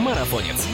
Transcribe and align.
Марафонец. 0.00 0.66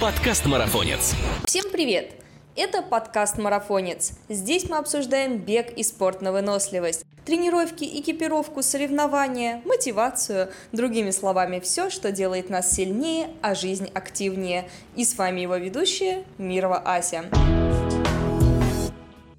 Подкаст 0.00 0.46
Марафонец. 0.46 1.16
Всем 1.44 1.64
привет! 1.72 2.12
Это 2.54 2.82
подкаст 2.82 3.36
«Марафонец». 3.36 4.12
Здесь 4.28 4.68
мы 4.68 4.76
обсуждаем 4.76 5.38
бег 5.38 5.72
и 5.72 5.82
спорт 5.82 6.22
на 6.22 6.30
выносливость, 6.30 7.04
тренировки, 7.24 7.82
экипировку, 7.82 8.62
соревнования, 8.62 9.60
мотивацию, 9.64 10.52
другими 10.70 11.10
словами, 11.10 11.58
все, 11.58 11.90
что 11.90 12.12
делает 12.12 12.48
нас 12.48 12.70
сильнее, 12.70 13.30
а 13.42 13.56
жизнь 13.56 13.90
активнее. 13.92 14.68
И 14.94 15.04
с 15.04 15.18
вами 15.18 15.40
его 15.40 15.56
ведущая 15.56 16.22
Мирова 16.38 16.78
Ася. 16.78 17.24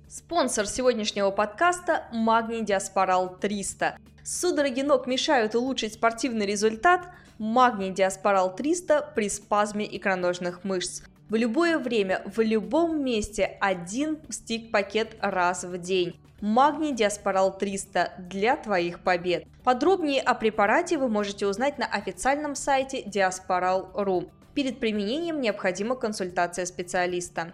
Спонсор 0.10 0.68
сегодняшнего 0.68 1.32
подкаста– 1.32 2.04
Магний 2.12 2.66
Диаспорал 2.66 3.38
300. 3.38 3.98
Судороги 4.26 4.82
ног 4.82 5.08
мешают 5.08 5.56
улучшить 5.56 5.94
спортивный 5.94 6.46
результат– 6.46 7.08
Магний 7.40 7.90
Диаспорал 7.90 8.56
300 8.56 9.14
при 9.16 9.28
спазме 9.28 9.88
икроножных 9.98 10.64
мышц. 10.64 11.02
В 11.30 11.36
любое 11.36 11.80
время, 11.80 12.22
в 12.26 12.42
любом 12.42 13.04
месте 13.04 13.58
один 13.60 14.20
стик-пакет 14.30 15.18
раз 15.20 15.64
в 15.64 15.78
день. 15.80 16.20
Магний 16.42 16.94
Диаспорал 16.94 17.58
300 17.58 18.12
для 18.20 18.56
твоих 18.56 19.00
побед. 19.00 19.46
Подробнее 19.64 20.22
о 20.22 20.36
препарате 20.36 20.98
вы 20.98 21.08
можете 21.08 21.48
узнать 21.48 21.80
на 21.80 21.86
официальном 21.86 22.54
сайте 22.54 23.02
diasporal.ru. 23.02 24.30
Перед 24.54 24.80
применением 24.80 25.42
необходима 25.42 25.96
консультация 25.96 26.66
специалиста. 26.66 27.54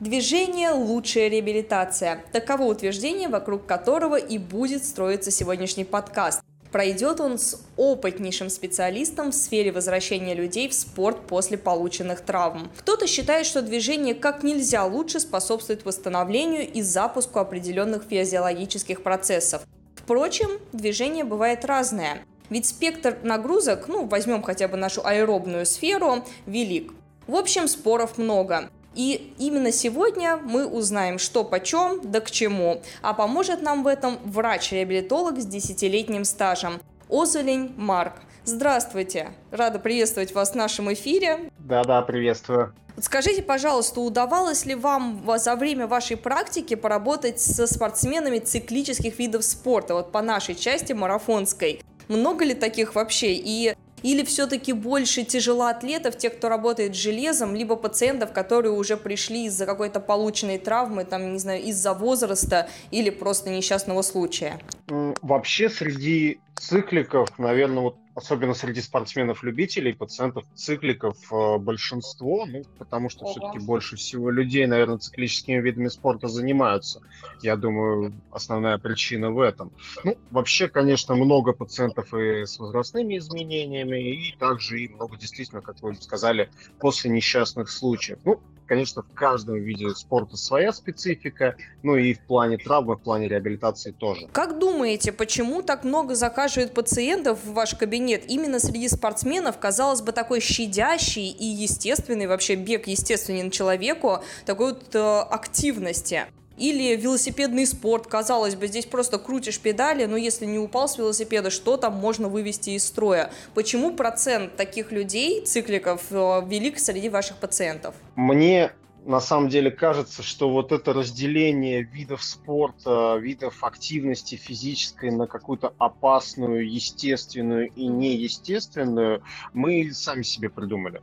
Движение– 0.00 0.70
лучшая 0.72 1.28
реабилитация. 1.28 2.24
Таково 2.32 2.64
утверждение, 2.64 3.28
вокруг 3.28 3.66
которого 3.66 4.16
и 4.16 4.38
будет 4.38 4.84
строиться 4.84 5.30
сегодняшний 5.30 5.84
подкаст. 5.84 6.42
Пройдет 6.76 7.20
он 7.20 7.38
с 7.38 7.58
опытнейшим 7.78 8.50
специалистом 8.50 9.30
в 9.30 9.34
сфере 9.34 9.72
возвращения 9.72 10.34
людей 10.34 10.68
в 10.68 10.74
спорт 10.74 11.26
после 11.26 11.56
полученных 11.56 12.20
травм. 12.20 12.70
Кто-то 12.76 13.06
считает, 13.06 13.46
что 13.46 13.62
движение 13.62 14.14
как 14.14 14.42
нельзя 14.42 14.84
лучше 14.84 15.20
способствует 15.20 15.86
восстановлению 15.86 16.70
и 16.70 16.82
запуску 16.82 17.38
определенных 17.38 18.02
физиологических 18.02 19.02
процессов. 19.02 19.62
Впрочем, 19.94 20.50
движение 20.74 21.24
бывает 21.24 21.64
разное. 21.64 22.18
Ведь 22.50 22.66
спектр 22.66 23.16
нагрузок, 23.22 23.88
ну, 23.88 24.06
возьмем 24.06 24.42
хотя 24.42 24.68
бы 24.68 24.76
нашу 24.76 25.00
аэробную 25.02 25.64
сферу, 25.64 26.26
велик. 26.44 26.92
В 27.26 27.36
общем, 27.36 27.68
споров 27.68 28.18
много. 28.18 28.68
И 28.96 29.34
именно 29.38 29.72
сегодня 29.72 30.38
мы 30.38 30.66
узнаем, 30.66 31.18
что 31.18 31.44
почем, 31.44 32.00
да 32.02 32.20
к 32.20 32.30
чему. 32.30 32.80
А 33.02 33.12
поможет 33.12 33.60
нам 33.60 33.82
в 33.82 33.86
этом 33.86 34.18
врач-реабилитолог 34.24 35.38
с 35.38 35.44
десятилетним 35.44 36.24
стажем 36.24 36.80
Озулень 37.10 37.74
Марк. 37.76 38.14
Здравствуйте! 38.44 39.28
Рада 39.50 39.78
приветствовать 39.78 40.32
вас 40.32 40.52
в 40.52 40.54
нашем 40.54 40.90
эфире. 40.94 41.50
Да-да, 41.58 42.00
приветствую. 42.00 42.74
Скажите, 42.98 43.42
пожалуйста, 43.42 44.00
удавалось 44.00 44.64
ли 44.64 44.74
вам 44.74 45.22
за 45.36 45.56
время 45.56 45.86
вашей 45.86 46.16
практики 46.16 46.74
поработать 46.74 47.38
со 47.38 47.66
спортсменами 47.66 48.38
циклических 48.38 49.18
видов 49.18 49.44
спорта, 49.44 49.92
вот 49.92 50.10
по 50.10 50.22
нашей 50.22 50.54
части 50.54 50.94
марафонской? 50.94 51.82
Много 52.08 52.46
ли 52.46 52.54
таких 52.54 52.94
вообще? 52.94 53.34
И 53.34 53.74
или 54.02 54.24
все-таки 54.24 54.72
больше 54.72 55.24
тяжелоатлетов, 55.24 56.16
тех, 56.16 56.36
кто 56.36 56.48
работает 56.48 56.94
с 56.94 56.98
железом, 56.98 57.54
либо 57.54 57.76
пациентов, 57.76 58.32
которые 58.32 58.72
уже 58.72 58.96
пришли 58.96 59.46
из-за 59.46 59.66
какой-то 59.66 60.00
полученной 60.00 60.58
травмы, 60.58 61.04
там, 61.04 61.32
не 61.32 61.38
знаю, 61.38 61.62
из-за 61.62 61.92
возраста 61.92 62.68
или 62.90 63.10
просто 63.10 63.50
несчастного 63.50 64.02
случая? 64.02 64.58
Вообще 64.86 65.68
среди 65.68 66.40
цикликов, 66.54 67.38
наверное, 67.38 67.82
вот 67.82 67.96
особенно 68.16 68.54
среди 68.54 68.80
спортсменов-любителей, 68.80 69.92
пациентов 69.92 70.44
цикликов 70.54 71.18
э, 71.30 71.58
большинство, 71.58 72.46
ну, 72.46 72.62
потому 72.78 73.10
что 73.10 73.26
все-таки 73.26 73.58
больше 73.58 73.96
всего 73.96 74.30
людей, 74.30 74.66
наверное, 74.66 74.96
циклическими 74.96 75.60
видами 75.60 75.88
спорта 75.88 76.26
занимаются. 76.26 77.02
Я 77.42 77.56
думаю, 77.56 78.14
основная 78.30 78.78
причина 78.78 79.30
в 79.30 79.38
этом. 79.38 79.70
Ну, 80.02 80.16
вообще, 80.30 80.68
конечно, 80.68 81.14
много 81.14 81.52
пациентов 81.52 82.14
и 82.14 82.46
с 82.46 82.58
возрастными 82.58 83.18
изменениями, 83.18 84.14
и 84.14 84.34
также 84.38 84.80
и 84.80 84.88
много 84.88 85.18
действительно, 85.18 85.60
как 85.60 85.82
вы 85.82 85.94
сказали, 85.96 86.48
после 86.80 87.10
несчастных 87.10 87.68
случаев. 87.68 88.18
Ну, 88.24 88.40
конечно, 88.66 89.02
в 89.02 89.14
каждом 89.14 89.56
виде 89.56 89.90
спорта 89.90 90.36
своя 90.36 90.72
специфика, 90.72 91.56
ну 91.82 91.96
и 91.96 92.14
в 92.14 92.20
плане 92.20 92.58
травмы, 92.58 92.96
в 92.96 93.00
плане 93.00 93.28
реабилитации 93.28 93.92
тоже. 93.92 94.26
Как 94.32 94.58
думаете, 94.58 95.12
почему 95.12 95.62
так 95.62 95.84
много 95.84 96.14
закаживают 96.14 96.74
пациентов 96.74 97.44
в 97.44 97.52
ваш 97.52 97.74
кабинет 97.74 98.24
именно 98.28 98.60
среди 98.60 98.88
спортсменов, 98.88 99.58
казалось 99.58 100.02
бы, 100.02 100.12
такой 100.12 100.40
щадящий 100.40 101.30
и 101.30 101.44
естественный, 101.44 102.26
вообще 102.26 102.56
бег 102.56 102.86
естественен 102.86 103.50
человеку, 103.50 104.20
такой 104.44 104.74
вот 104.74 104.94
э, 104.94 104.98
активности? 104.98 106.26
Или 106.56 106.96
велосипедный 106.96 107.66
спорт, 107.66 108.06
казалось 108.06 108.54
бы, 108.54 108.66
здесь 108.66 108.86
просто 108.86 109.18
крутишь 109.18 109.60
педали, 109.60 110.06
но 110.06 110.16
если 110.16 110.46
не 110.46 110.58
упал 110.58 110.88
с 110.88 110.96
велосипеда, 110.96 111.50
что 111.50 111.76
там 111.76 111.94
можно 111.94 112.28
вывести 112.28 112.70
из 112.70 112.84
строя? 112.84 113.30
Почему 113.54 113.94
процент 113.94 114.56
таких 114.56 114.92
людей, 114.92 115.44
цикликов, 115.44 116.02
э, 116.10 116.42
велик 116.46 116.78
среди 116.78 117.08
ваших 117.08 117.36
пациентов? 117.36 117.94
Мне 118.14 118.72
на 119.06 119.20
самом 119.20 119.48
деле 119.48 119.70
кажется, 119.70 120.22
что 120.22 120.50
вот 120.50 120.72
это 120.72 120.92
разделение 120.92 121.82
видов 121.82 122.24
спорта, 122.24 123.16
видов 123.16 123.62
активности 123.62 124.34
физической 124.34 125.10
на 125.10 125.26
какую-то 125.26 125.74
опасную, 125.78 126.70
естественную 126.70 127.70
и 127.76 127.86
неестественную, 127.86 129.22
мы 129.52 129.92
сами 129.92 130.22
себе 130.22 130.50
придумали. 130.50 131.02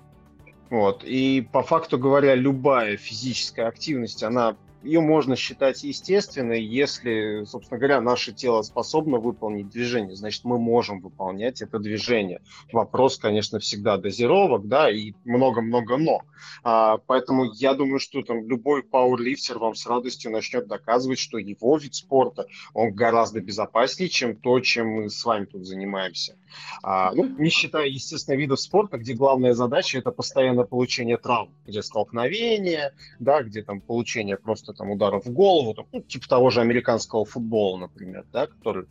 Вот. 0.69 1.03
И 1.05 1.47
по 1.51 1.63
факту 1.63 1.97
говоря, 1.97 2.35
любая 2.35 2.97
физическая 2.97 3.67
активность, 3.67 4.23
она 4.23 4.57
ее 4.83 5.01
можно 5.01 5.35
считать 5.35 5.83
естественной, 5.83 6.61
если, 6.61 7.43
собственно 7.45 7.79
говоря, 7.79 8.01
наше 8.01 8.33
тело 8.33 8.61
способно 8.61 9.17
выполнить 9.17 9.69
движение, 9.69 10.15
значит, 10.15 10.43
мы 10.43 10.59
можем 10.59 10.99
выполнять 10.99 11.61
это 11.61 11.79
движение. 11.79 12.41
Вопрос, 12.71 13.17
конечно, 13.17 13.59
всегда 13.59 13.97
дозировок, 13.97 14.67
да, 14.67 14.89
и 14.89 15.13
много-много 15.23 15.97
но. 15.97 16.21
А, 16.63 16.97
поэтому 16.97 17.45
я 17.53 17.73
думаю, 17.73 17.99
что 17.99 18.21
там 18.21 18.47
любой 18.47 18.83
пауэрлифтер 18.83 19.57
вам 19.57 19.75
с 19.75 19.85
радостью 19.85 20.31
начнет 20.31 20.67
доказывать, 20.67 21.19
что 21.19 21.37
его 21.37 21.77
вид 21.77 21.95
спорта, 21.95 22.45
он 22.73 22.91
гораздо 22.93 23.41
безопаснее, 23.41 24.09
чем 24.09 24.35
то, 24.35 24.59
чем 24.59 24.87
мы 24.87 25.09
с 25.09 25.23
вами 25.23 25.45
тут 25.45 25.65
занимаемся. 25.65 26.35
А, 26.81 27.13
ну, 27.13 27.25
не 27.25 27.49
считая, 27.49 27.87
естественно, 27.87 28.35
видов 28.35 28.59
спорта, 28.59 28.97
где 28.97 29.13
главная 29.13 29.53
задача 29.53 29.97
это 29.97 30.11
постоянное 30.11 30.65
получение 30.65 31.17
травм, 31.17 31.51
где 31.65 31.81
столкновения, 31.81 32.93
да, 33.19 33.43
где 33.43 33.63
там 33.63 33.81
получение 33.81 34.37
просто 34.37 34.72
там 34.73 34.91
ударов 34.91 35.25
в 35.25 35.31
голову, 35.31 35.73
там, 35.73 35.87
ну, 35.91 36.01
типа 36.01 36.27
того 36.27 36.49
же 36.49 36.61
американского 36.61 37.25
футбола, 37.25 37.77
например, 37.77 38.25
да, 38.31 38.47
который 38.47 38.85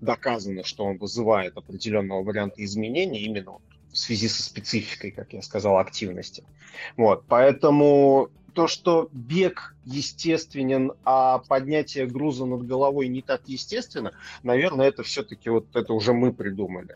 доказано, 0.00 0.64
что 0.64 0.84
он 0.84 0.98
вызывает 0.98 1.56
определенного 1.56 2.22
варианта 2.22 2.64
изменений 2.64 3.20
именно 3.20 3.52
вот 3.52 3.62
в 3.92 3.98
связи 3.98 4.28
со 4.28 4.42
спецификой, 4.42 5.10
как 5.10 5.32
я 5.32 5.42
сказал, 5.42 5.78
активности. 5.78 6.44
Вот, 6.96 7.24
поэтому 7.28 8.28
то, 8.52 8.66
что 8.66 9.08
бег 9.12 9.74
естественен, 9.84 10.92
а 11.04 11.38
поднятие 11.38 12.06
груза 12.06 12.46
над 12.46 12.66
головой 12.66 13.08
не 13.08 13.22
так 13.22 13.42
естественно, 13.46 14.12
наверное, 14.42 14.88
это 14.88 15.02
все-таки 15.02 15.50
вот 15.50 15.74
это 15.74 15.92
уже 15.92 16.12
мы 16.12 16.32
придумали 16.32 16.94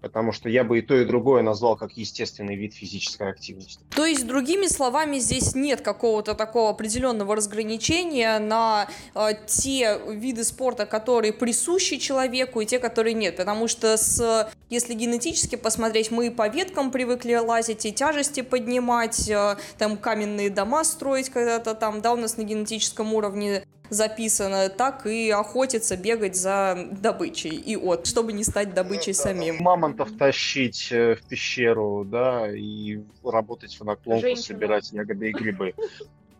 потому 0.00 0.32
что 0.32 0.48
я 0.48 0.64
бы 0.64 0.78
и 0.78 0.82
то, 0.82 0.94
и 0.94 1.04
другое 1.04 1.42
назвал 1.42 1.76
как 1.76 1.92
естественный 1.96 2.56
вид 2.56 2.74
физической 2.74 3.30
активности. 3.30 3.82
То 3.94 4.04
есть, 4.04 4.26
другими 4.26 4.66
словами, 4.66 5.18
здесь 5.18 5.54
нет 5.54 5.80
какого-то 5.80 6.34
такого 6.34 6.70
определенного 6.70 7.36
разграничения 7.36 8.38
на 8.38 8.88
э, 9.14 9.30
те 9.46 10.00
виды 10.08 10.44
спорта, 10.44 10.86
которые 10.86 11.32
присущи 11.32 11.96
человеку, 11.96 12.60
и 12.60 12.66
те, 12.66 12.78
которые 12.78 13.14
нет, 13.14 13.36
потому 13.36 13.68
что 13.68 13.96
с, 13.96 14.50
если 14.70 14.94
генетически 14.94 15.56
посмотреть, 15.56 16.10
мы 16.10 16.30
по 16.30 16.48
веткам 16.48 16.90
привыкли 16.90 17.34
лазить 17.34 17.84
и 17.86 17.92
тяжести 17.92 18.42
поднимать, 18.42 19.28
э, 19.28 19.56
там 19.78 19.96
каменные 19.96 20.50
дома 20.50 20.84
строить 20.84 21.30
когда-то 21.30 21.74
там, 21.74 22.00
да, 22.00 22.12
у 22.12 22.16
нас 22.16 22.36
на 22.36 22.42
генетическом 22.42 23.14
уровне 23.14 23.64
записано, 23.90 24.68
так 24.68 25.06
и 25.06 25.30
охотиться, 25.30 25.96
бегать 25.96 26.36
за 26.36 26.88
добычей 26.90 27.50
и 27.50 27.76
от, 27.76 28.06
чтобы 28.06 28.32
не 28.32 28.44
стать 28.44 28.74
добычей 28.74 29.12
ну, 29.12 29.22
самим. 29.22 29.56
Мамонтов 29.60 30.10
тащить 30.16 30.88
э, 30.90 31.16
в 31.16 31.22
пещеру, 31.22 32.04
да, 32.04 32.50
и 32.50 33.00
работать 33.24 33.78
в 33.78 33.84
наклонку, 33.84 34.22
Женщина. 34.22 34.44
собирать 34.44 34.92
ягоды 34.92 35.30
и 35.30 35.32
грибы. 35.32 35.74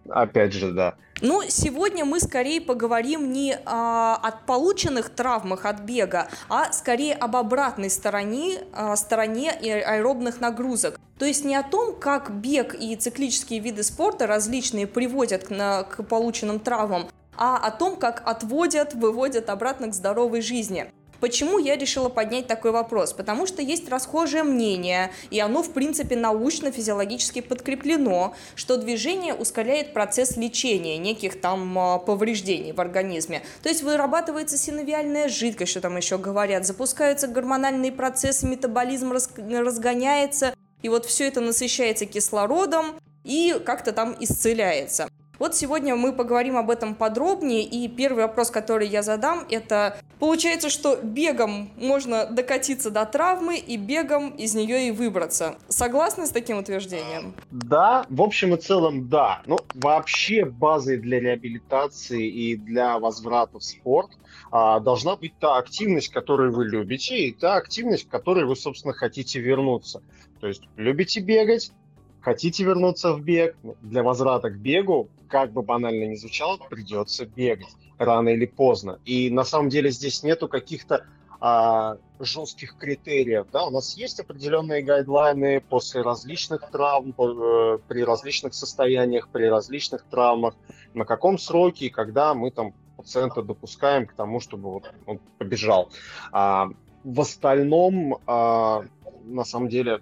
Опять 0.08 0.54
же, 0.54 0.72
да. 0.72 0.94
Ну, 1.20 1.42
сегодня 1.48 2.04
мы 2.04 2.20
скорее 2.20 2.60
поговорим 2.60 3.32
не 3.32 3.58
а, 3.66 4.16
о 4.16 4.32
полученных 4.46 5.10
травмах 5.10 5.66
от 5.66 5.80
бега, 5.80 6.28
а 6.48 6.72
скорее 6.72 7.14
об 7.14 7.36
обратной 7.36 7.90
стороне, 7.90 8.60
а, 8.72 8.96
стороне 8.96 9.50
аэробных 9.50 10.40
нагрузок. 10.40 10.98
То 11.18 11.24
есть 11.24 11.44
не 11.44 11.56
о 11.56 11.62
том, 11.62 11.96
как 11.98 12.30
бег 12.30 12.74
и 12.74 12.94
циклические 12.94 13.60
виды 13.60 13.82
спорта 13.82 14.26
различные 14.26 14.86
приводят 14.86 15.48
к, 15.48 15.50
на, 15.50 15.82
к 15.82 16.02
полученным 16.04 16.60
травмам, 16.60 17.08
а 17.38 17.56
о 17.56 17.70
том, 17.70 17.96
как 17.96 18.22
отводят, 18.26 18.94
выводят 18.94 19.48
обратно 19.48 19.88
к 19.88 19.94
здоровой 19.94 20.42
жизни. 20.42 20.90
Почему 21.20 21.58
я 21.58 21.76
решила 21.76 22.08
поднять 22.08 22.46
такой 22.46 22.70
вопрос? 22.70 23.12
Потому 23.12 23.46
что 23.46 23.60
есть 23.60 23.88
расхожее 23.88 24.44
мнение, 24.44 25.10
и 25.30 25.40
оно, 25.40 25.62
в 25.62 25.72
принципе, 25.72 26.16
научно-физиологически 26.16 27.40
подкреплено, 27.40 28.34
что 28.54 28.76
движение 28.76 29.34
ускоряет 29.34 29.92
процесс 29.92 30.36
лечения 30.36 30.96
неких 30.96 31.40
там 31.40 31.76
а, 31.76 31.98
повреждений 31.98 32.72
в 32.72 32.80
организме. 32.80 33.42
То 33.62 33.68
есть 33.68 33.82
вырабатывается 33.82 34.56
синовиальная 34.56 35.28
жидкость, 35.28 35.72
что 35.72 35.80
там 35.80 35.96
еще 35.96 36.18
говорят, 36.18 36.64
запускаются 36.66 37.26
гормональные 37.26 37.90
процессы, 37.90 38.46
метаболизм 38.46 39.12
разгоняется, 39.12 40.54
и 40.82 40.88
вот 40.88 41.04
все 41.04 41.26
это 41.26 41.40
насыщается 41.40 42.06
кислородом 42.06 42.94
и 43.24 43.60
как-то 43.64 43.90
там 43.92 44.16
исцеляется. 44.20 45.08
Вот 45.38 45.54
сегодня 45.54 45.94
мы 45.94 46.12
поговорим 46.12 46.56
об 46.56 46.68
этом 46.68 46.96
подробнее, 46.96 47.62
и 47.62 47.86
первый 47.86 48.24
вопрос, 48.24 48.50
который 48.50 48.88
я 48.88 49.02
задам, 49.02 49.46
это 49.48 49.96
получается, 50.18 50.68
что 50.68 50.96
бегом 50.96 51.70
можно 51.76 52.26
докатиться 52.26 52.90
до 52.90 53.06
травмы, 53.06 53.56
и 53.56 53.76
бегом 53.76 54.30
из 54.30 54.56
нее 54.56 54.88
и 54.88 54.90
выбраться. 54.90 55.56
Согласны 55.68 56.26
с 56.26 56.30
таким 56.30 56.58
утверждением? 56.58 57.34
Да, 57.52 58.04
в 58.08 58.20
общем 58.20 58.54
и 58.54 58.56
целом 58.56 59.08
да. 59.08 59.42
Ну, 59.46 59.58
вообще 59.74 60.44
базой 60.44 60.96
для 60.96 61.20
реабилитации 61.20 62.26
и 62.26 62.56
для 62.56 62.98
возврата 62.98 63.60
в 63.60 63.62
спорт 63.62 64.10
а, 64.50 64.80
должна 64.80 65.14
быть 65.14 65.34
та 65.38 65.58
активность, 65.58 66.08
которую 66.08 66.52
вы 66.52 66.66
любите, 66.66 67.16
и 67.16 67.32
та 67.32 67.54
активность, 67.54 68.06
в 68.06 68.08
которой 68.08 68.44
вы, 68.44 68.56
собственно, 68.56 68.92
хотите 68.92 69.38
вернуться. 69.38 70.02
То 70.40 70.48
есть 70.48 70.62
любите 70.76 71.20
бегать, 71.20 71.70
Хотите 72.20 72.64
вернуться 72.64 73.12
в 73.12 73.22
бег? 73.22 73.56
Для 73.82 74.02
возврата 74.02 74.50
к 74.50 74.58
бегу, 74.58 75.08
как 75.28 75.52
бы 75.52 75.62
банально 75.62 76.04
ни 76.04 76.14
звучало, 76.14 76.58
придется 76.68 77.26
бегать 77.26 77.68
рано 77.98 78.30
или 78.30 78.46
поздно. 78.46 78.98
И 79.04 79.30
на 79.30 79.44
самом 79.44 79.68
деле 79.68 79.90
здесь 79.90 80.22
нету 80.22 80.48
каких-то 80.48 81.04
а, 81.40 81.98
жестких 82.18 82.76
критериев. 82.76 83.46
Да? 83.52 83.66
У 83.66 83.70
нас 83.70 83.96
есть 83.96 84.18
определенные 84.20 84.82
гайдлайны 84.82 85.60
после 85.60 86.02
различных 86.02 86.68
травм, 86.70 87.10
э, 87.10 87.78
при 87.86 88.02
различных 88.02 88.54
состояниях, 88.54 89.28
при 89.28 89.44
различных 89.44 90.02
травмах, 90.04 90.54
на 90.94 91.04
каком 91.04 91.38
сроке 91.38 91.86
и 91.86 91.90
когда 91.90 92.34
мы 92.34 92.50
там 92.50 92.74
пациента 92.96 93.42
допускаем 93.42 94.06
к 94.06 94.12
тому, 94.14 94.40
чтобы 94.40 94.70
вот 94.70 94.92
он 95.06 95.20
побежал. 95.38 95.90
А, 96.32 96.68
в 97.04 97.20
остальном, 97.20 98.18
а, 98.26 98.84
на 99.24 99.44
самом 99.44 99.68
деле, 99.68 100.00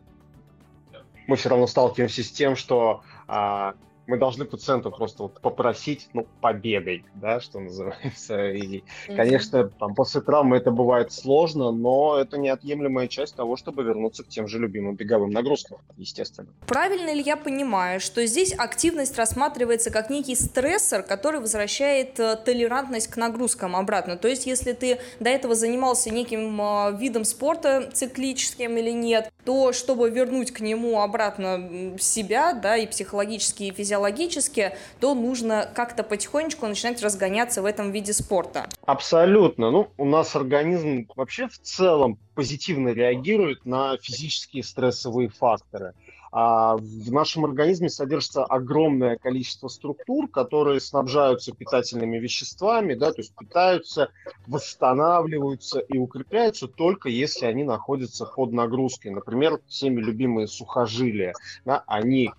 мы 1.27 1.37
все 1.37 1.49
равно 1.49 1.67
сталкиваемся 1.67 2.23
с 2.23 2.31
тем, 2.31 2.57
что 2.57 3.03
а, 3.29 3.75
мы 4.07 4.19
должны 4.19 4.45
пациента 4.45 4.91
просто 4.91 5.25
вот 5.25 5.41
попросить, 5.41 6.09
ну, 6.13 6.27
побегай, 6.41 7.05
да, 7.15 7.41
что 7.41 7.61
называется. 7.61 8.51
И, 8.53 8.85
конечно, 9.07 9.69
там 9.69 9.95
после 9.95 10.21
травмы 10.21 10.57
это 10.57 10.71
бывает 10.71 11.13
сложно, 11.13 11.73
но 11.73 12.17
это 12.19 12.39
неотъемлемая 12.39 13.09
часть 13.09 13.35
того, 13.37 13.57
чтобы 13.57 13.83
вернуться 13.83 14.25
к 14.25 14.29
тем 14.29 14.47
же 14.47 14.59
любимым 14.59 14.95
беговым 14.95 15.31
нагрузкам, 15.31 15.79
естественно. 15.97 16.49
Правильно 16.67 17.13
ли 17.13 17.21
я 17.21 17.37
понимаю, 17.37 18.01
что 18.01 18.25
здесь 18.27 18.55
активность 18.57 19.17
рассматривается 19.17 19.91
как 19.91 20.11
некий 20.11 20.35
стрессор, 20.35 21.03
который 21.03 21.41
возвращает 21.41 22.19
э, 22.21 22.37
толерантность 22.37 23.09
к 23.09 23.17
нагрузкам 23.17 23.75
обратно? 23.75 24.17
То 24.17 24.29
есть, 24.29 24.47
если 24.47 24.73
ты 24.73 24.99
до 25.21 25.31
этого 25.31 25.55
занимался 25.55 26.11
неким 26.11 26.61
э, 26.61 26.97
видом 26.99 27.25
спорта 27.25 27.91
циклическим 27.93 28.77
или 28.77 28.91
нет, 28.91 29.31
то 29.47 29.73
чтобы 29.73 30.11
вернуть 30.11 30.51
к 30.51 30.61
нему 30.61 31.01
обратно 31.01 31.97
себя, 31.99 32.53
да, 32.53 32.77
и 32.77 32.87
психологически, 32.87 33.63
и 33.63 33.73
физиологически, 33.73 34.73
то 34.99 35.15
нужно 35.15 35.71
как-то 35.73 36.03
потихонечку 36.03 36.67
начинать 36.67 37.01
разгоняться 37.01 37.63
в 37.63 37.65
этом 37.65 37.93
виде 37.93 38.13
спорта. 38.13 38.67
Абсолютно. 38.85 39.71
Ну, 39.71 39.89
у 39.97 40.05
нас 40.05 40.35
организм 40.35 41.07
вообще 41.15 41.47
в 41.47 41.59
целом 41.61 42.19
позитивно 42.35 42.89
реагирует 42.89 43.65
на 43.65 43.97
физические 43.99 44.65
стрессовые 44.65 45.29
факторы. 45.29 45.95
А 46.39 46.77
в 46.77 47.11
нашем 47.11 47.47
организме 47.47 47.89
содержится 47.89 48.45
огромное 48.45 49.17
количество 49.17 49.69
структур, 49.69 50.29
которые 50.29 50.81
снабжаются 50.81 51.53
питательными 51.53 52.19
веществами, 52.19 52.93
да, 52.93 53.11
то 53.11 53.23
есть 53.23 53.35
питаются, 53.35 54.11
восстанавливаются 54.47 55.79
и 55.79 55.97
укрепляются 55.97 56.69
только 56.69 57.09
если 57.09 57.47
они 57.47 57.65
находятся 57.65 58.27
под 58.27 58.53
нагрузкой. 58.53 59.13
Например, 59.13 59.61
всеми 59.67 60.03
любимые 60.03 60.47
сухожилия, 60.47 61.33
да, 61.65 61.83
они 61.87 62.31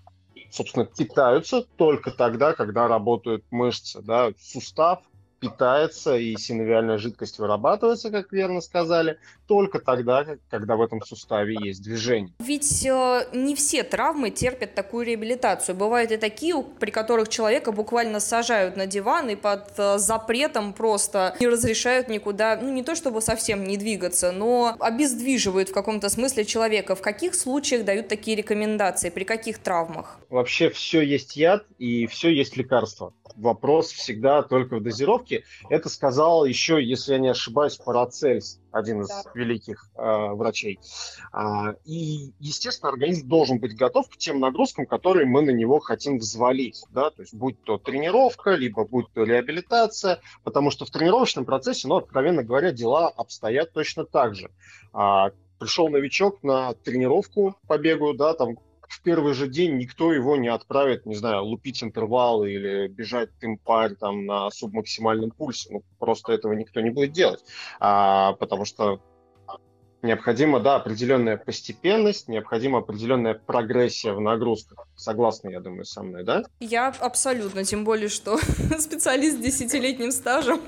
собственно, 0.48 0.84
питаются 0.86 1.62
только 1.76 2.12
тогда, 2.12 2.52
когда 2.52 2.86
работают 2.86 3.44
мышцы. 3.50 4.00
Да? 4.00 4.30
Сустав 4.38 5.00
питается 5.40 6.16
и 6.16 6.36
синовиальная 6.36 6.98
жидкость 6.98 7.38
вырабатывается, 7.38 8.10
как 8.10 8.32
верно 8.32 8.60
сказали, 8.60 9.18
только 9.46 9.78
тогда, 9.78 10.26
когда 10.50 10.76
в 10.76 10.82
этом 10.82 11.02
суставе 11.02 11.56
есть 11.60 11.82
движение. 11.82 12.32
Ведь 12.40 12.84
э, 12.84 13.28
не 13.32 13.54
все 13.54 13.82
травмы 13.82 14.30
терпят 14.30 14.74
такую 14.74 15.06
реабилитацию. 15.06 15.74
Бывают 15.76 16.12
и 16.12 16.16
такие, 16.16 16.62
при 16.78 16.90
которых 16.90 17.28
человека 17.28 17.72
буквально 17.72 18.20
сажают 18.20 18.76
на 18.76 18.86
диван 18.86 19.30
и 19.30 19.36
под 19.36 19.72
э, 19.78 19.98
запретом 19.98 20.72
просто 20.72 21.36
не 21.40 21.48
разрешают 21.48 22.08
никуда, 22.08 22.58
ну 22.60 22.72
не 22.72 22.82
то 22.82 22.94
чтобы 22.94 23.20
совсем 23.20 23.64
не 23.64 23.76
двигаться, 23.76 24.32
но 24.32 24.76
обездвиживают 24.80 25.70
в 25.70 25.72
каком-то 25.72 26.08
смысле 26.08 26.44
человека. 26.44 26.94
В 26.94 27.02
каких 27.02 27.34
случаях 27.34 27.84
дают 27.84 28.08
такие 28.08 28.36
рекомендации, 28.36 29.10
при 29.10 29.24
каких 29.24 29.58
травмах? 29.58 30.18
Вообще 30.28 30.70
все 30.70 31.00
есть 31.00 31.36
яд 31.36 31.64
и 31.78 32.06
все 32.06 32.30
есть 32.30 32.56
лекарство 32.56 33.12
вопрос 33.38 33.92
всегда 33.92 34.42
только 34.42 34.76
в 34.76 34.82
дозировке. 34.82 35.27
Это 35.68 35.88
сказал 35.88 36.44
еще, 36.44 36.82
если 36.82 37.12
я 37.12 37.18
не 37.18 37.28
ошибаюсь, 37.28 37.76
Парацельс, 37.76 38.60
один 38.72 39.02
из 39.02 39.08
да. 39.08 39.22
великих 39.34 39.90
э, 39.96 40.00
врачей. 40.32 40.78
А, 41.32 41.74
и, 41.84 42.32
естественно, 42.38 42.90
организм 42.90 43.28
должен 43.28 43.58
быть 43.58 43.76
готов 43.76 44.08
к 44.08 44.16
тем 44.16 44.40
нагрузкам, 44.40 44.86
которые 44.86 45.26
мы 45.26 45.42
на 45.42 45.50
него 45.50 45.78
хотим 45.80 46.18
взвалить. 46.18 46.82
Да? 46.90 47.10
То 47.10 47.22
есть 47.22 47.34
будь 47.34 47.62
то 47.62 47.78
тренировка, 47.78 48.50
либо 48.52 48.84
будь 48.84 49.10
то 49.12 49.24
реабилитация, 49.24 50.20
потому 50.44 50.70
что 50.70 50.84
в 50.84 50.90
тренировочном 50.90 51.44
процессе, 51.44 51.88
ну, 51.88 51.96
откровенно 51.96 52.42
говоря, 52.42 52.72
дела 52.72 53.08
обстоят 53.08 53.72
точно 53.72 54.04
так 54.04 54.34
же. 54.34 54.50
А, 54.92 55.30
пришел 55.58 55.88
новичок 55.88 56.42
на 56.42 56.74
тренировку 56.74 57.56
по 57.66 57.78
бегу, 57.78 58.14
да, 58.14 58.34
там 58.34 58.58
в 58.88 59.02
первый 59.02 59.34
же 59.34 59.48
день 59.48 59.76
никто 59.76 60.12
его 60.12 60.36
не 60.36 60.48
отправит, 60.48 61.06
не 61.06 61.14
знаю, 61.14 61.44
лупить 61.44 61.82
интервалы 61.84 62.52
или 62.52 62.88
бежать 62.88 63.30
темпарь 63.38 63.94
там 63.94 64.26
на 64.26 64.50
субмаксимальном 64.50 65.30
пульсе. 65.30 65.68
Ну, 65.72 65.82
просто 65.98 66.32
этого 66.32 66.54
никто 66.54 66.80
не 66.80 66.90
будет 66.90 67.12
делать. 67.12 67.44
А, 67.78 68.32
потому 68.34 68.64
что 68.64 69.00
необходима, 70.02 70.60
да, 70.60 70.76
определенная 70.76 71.36
постепенность, 71.36 72.28
необходима 72.28 72.78
определенная 72.78 73.34
прогрессия 73.34 74.12
в 74.12 74.20
нагрузках. 74.20 74.86
Согласны, 74.96 75.50
я 75.50 75.60
думаю, 75.60 75.84
со 75.84 76.02
мной, 76.02 76.24
да? 76.24 76.44
Я 76.60 76.88
абсолютно, 76.88 77.64
тем 77.64 77.84
более, 77.84 78.08
что 78.08 78.38
специалист 78.78 79.38
с 79.38 79.40
десятилетним 79.40 80.12
стажем. 80.12 80.60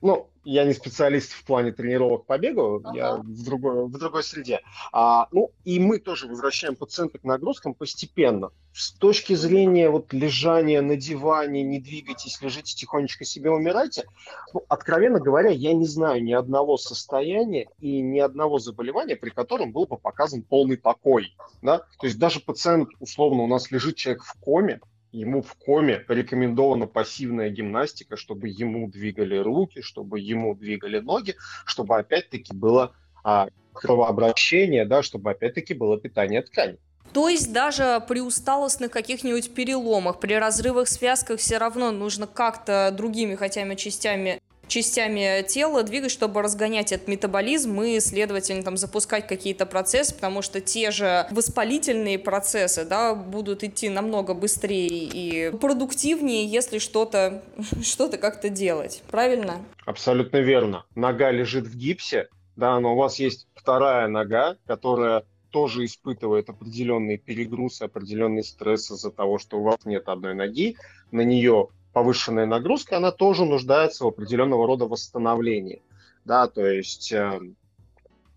Ну, 0.00 0.28
я 0.50 0.64
не 0.64 0.72
специалист 0.72 1.32
в 1.32 1.44
плане 1.44 1.72
тренировок 1.72 2.24
по 2.24 2.38
бегу, 2.38 2.80
ага. 2.82 2.96
я 2.96 3.16
в 3.16 3.44
другой, 3.44 3.86
в 3.86 3.98
другой 3.98 4.22
среде. 4.22 4.60
А, 4.92 5.28
ну, 5.30 5.50
и 5.64 5.78
мы 5.78 5.98
тоже 5.98 6.26
возвращаем 6.26 6.74
пациента 6.74 7.18
к 7.18 7.24
нагрузкам 7.24 7.74
постепенно. 7.74 8.50
С 8.72 8.92
точки 8.92 9.34
зрения 9.34 9.90
вот 9.90 10.14
лежания 10.14 10.80
на 10.80 10.96
диване, 10.96 11.62
не 11.64 11.80
двигайтесь, 11.80 12.40
лежите 12.40 12.74
тихонечко 12.74 13.26
себе, 13.26 13.50
умирайте. 13.50 14.06
Ну, 14.54 14.64
откровенно 14.68 15.20
говоря, 15.20 15.50
я 15.50 15.74
не 15.74 15.86
знаю 15.86 16.24
ни 16.24 16.32
одного 16.32 16.78
состояния 16.78 17.68
и 17.78 18.00
ни 18.00 18.18
одного 18.18 18.58
заболевания, 18.58 19.16
при 19.16 19.28
котором 19.28 19.72
был 19.72 19.84
бы 19.84 19.98
показан 19.98 20.42
полный 20.42 20.78
покой. 20.78 21.36
Да? 21.60 21.80
То 22.00 22.06
есть 22.06 22.18
даже 22.18 22.40
пациент, 22.40 22.88
условно, 23.00 23.42
у 23.42 23.48
нас 23.48 23.70
лежит 23.70 23.96
человек 23.96 24.24
в 24.24 24.32
коме, 24.40 24.80
ему 25.12 25.42
в 25.42 25.54
коме 25.54 26.04
рекомендована 26.08 26.86
пассивная 26.86 27.50
гимнастика, 27.50 28.16
чтобы 28.16 28.48
ему 28.48 28.88
двигали 28.88 29.36
руки, 29.36 29.82
чтобы 29.82 30.20
ему 30.20 30.54
двигали 30.54 30.98
ноги, 31.00 31.36
чтобы 31.64 31.96
опять-таки 31.98 32.54
было 32.54 32.92
а, 33.24 33.48
кровообращение, 33.72 34.84
да, 34.84 35.02
чтобы 35.02 35.30
опять-таки 35.30 35.74
было 35.74 35.98
питание 35.98 36.42
тканей. 36.42 36.78
То 37.12 37.28
есть 37.28 37.52
даже 37.52 38.02
при 38.06 38.20
усталостных 38.20 38.90
каких-нибудь 38.90 39.54
переломах, 39.54 40.20
при 40.20 40.34
разрывах 40.34 40.88
связках 40.88 41.40
все 41.40 41.58
равно 41.58 41.90
нужно 41.90 42.26
как-то 42.26 42.90
другими 42.94 43.34
хотя 43.34 43.64
бы 43.64 43.76
частями 43.76 44.40
частями 44.68 45.42
тела 45.46 45.82
двигать, 45.82 46.10
чтобы 46.10 46.42
разгонять 46.42 46.92
этот 46.92 47.08
метаболизм 47.08 47.82
и, 47.82 47.98
следовательно, 48.00 48.62
там, 48.62 48.76
запускать 48.76 49.26
какие-то 49.26 49.66
процессы, 49.66 50.14
потому 50.14 50.42
что 50.42 50.60
те 50.60 50.90
же 50.90 51.26
воспалительные 51.30 52.18
процессы 52.18 52.84
да, 52.84 53.14
будут 53.14 53.64
идти 53.64 53.88
намного 53.88 54.34
быстрее 54.34 54.88
и 54.88 55.50
продуктивнее, 55.58 56.46
если 56.46 56.78
что-то 56.78 57.42
что 57.82 58.08
как-то 58.08 58.48
делать. 58.48 59.02
Правильно? 59.10 59.64
Абсолютно 59.86 60.38
верно. 60.38 60.84
Нога 60.94 61.30
лежит 61.30 61.66
в 61.66 61.76
гипсе, 61.76 62.28
да, 62.56 62.78
но 62.80 62.94
у 62.94 62.96
вас 62.96 63.18
есть 63.18 63.48
вторая 63.54 64.08
нога, 64.08 64.56
которая 64.66 65.24
тоже 65.50 65.84
испытывает 65.84 66.48
определенные 66.50 67.18
перегрузы, 67.18 67.84
определенный 67.84 68.44
стресс 68.44 68.90
из-за 68.90 69.10
того, 69.10 69.38
что 69.38 69.58
у 69.58 69.62
вас 69.62 69.78
нет 69.84 70.08
одной 70.08 70.34
ноги, 70.34 70.76
на 71.10 71.22
нее 71.22 71.68
повышенная 71.92 72.46
нагрузка, 72.46 72.96
она 72.96 73.10
тоже 73.10 73.44
нуждается 73.44 74.04
в 74.04 74.08
определенного 74.08 74.66
рода 74.66 74.86
восстановлении. 74.86 75.82
да, 76.24 76.46
то 76.46 76.66
есть, 76.66 77.10
э, 77.12 77.40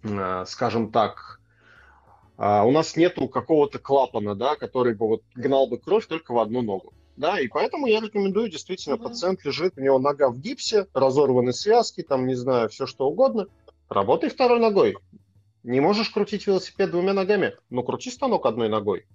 э, 0.03 0.45
скажем 0.47 0.91
так, 0.91 1.41
э, 2.37 2.61
у 2.61 2.71
нас 2.71 2.95
нету 2.95 3.27
какого-то 3.27 3.79
клапана, 3.79 4.33
да, 4.33 4.55
который 4.55 4.95
бы 4.95 5.07
вот 5.07 5.23
гнал 5.35 5.67
бы 5.67 5.77
кровь 5.77 6.07
только 6.07 6.33
в 6.33 6.39
одну 6.39 6.61
ногу. 6.61 6.93
Да, 7.17 7.39
и 7.39 7.47
поэтому 7.47 7.87
я 7.87 7.99
рекомендую, 7.99 8.49
действительно, 8.49 8.95
mm-hmm. 8.95 9.03
пациент 9.03 9.45
лежит, 9.45 9.73
у 9.77 9.81
него 9.81 9.99
нога 9.99 10.29
в 10.29 10.39
гипсе, 10.39 10.87
разорваны 10.93 11.51
связки, 11.51 12.01
там, 12.01 12.25
не 12.25 12.35
знаю, 12.35 12.69
все 12.69 12.85
что 12.85 13.07
угодно. 13.07 13.47
Работай 13.89 14.29
второй 14.29 14.59
ногой. 14.59 14.95
Не 15.63 15.81
можешь 15.81 16.09
крутить 16.09 16.47
велосипед 16.47 16.91
двумя 16.91 17.13
ногами? 17.13 17.55
Ну, 17.69 17.83
крути 17.83 18.09
станок 18.09 18.45
одной 18.45 18.69
ногой. 18.69 19.05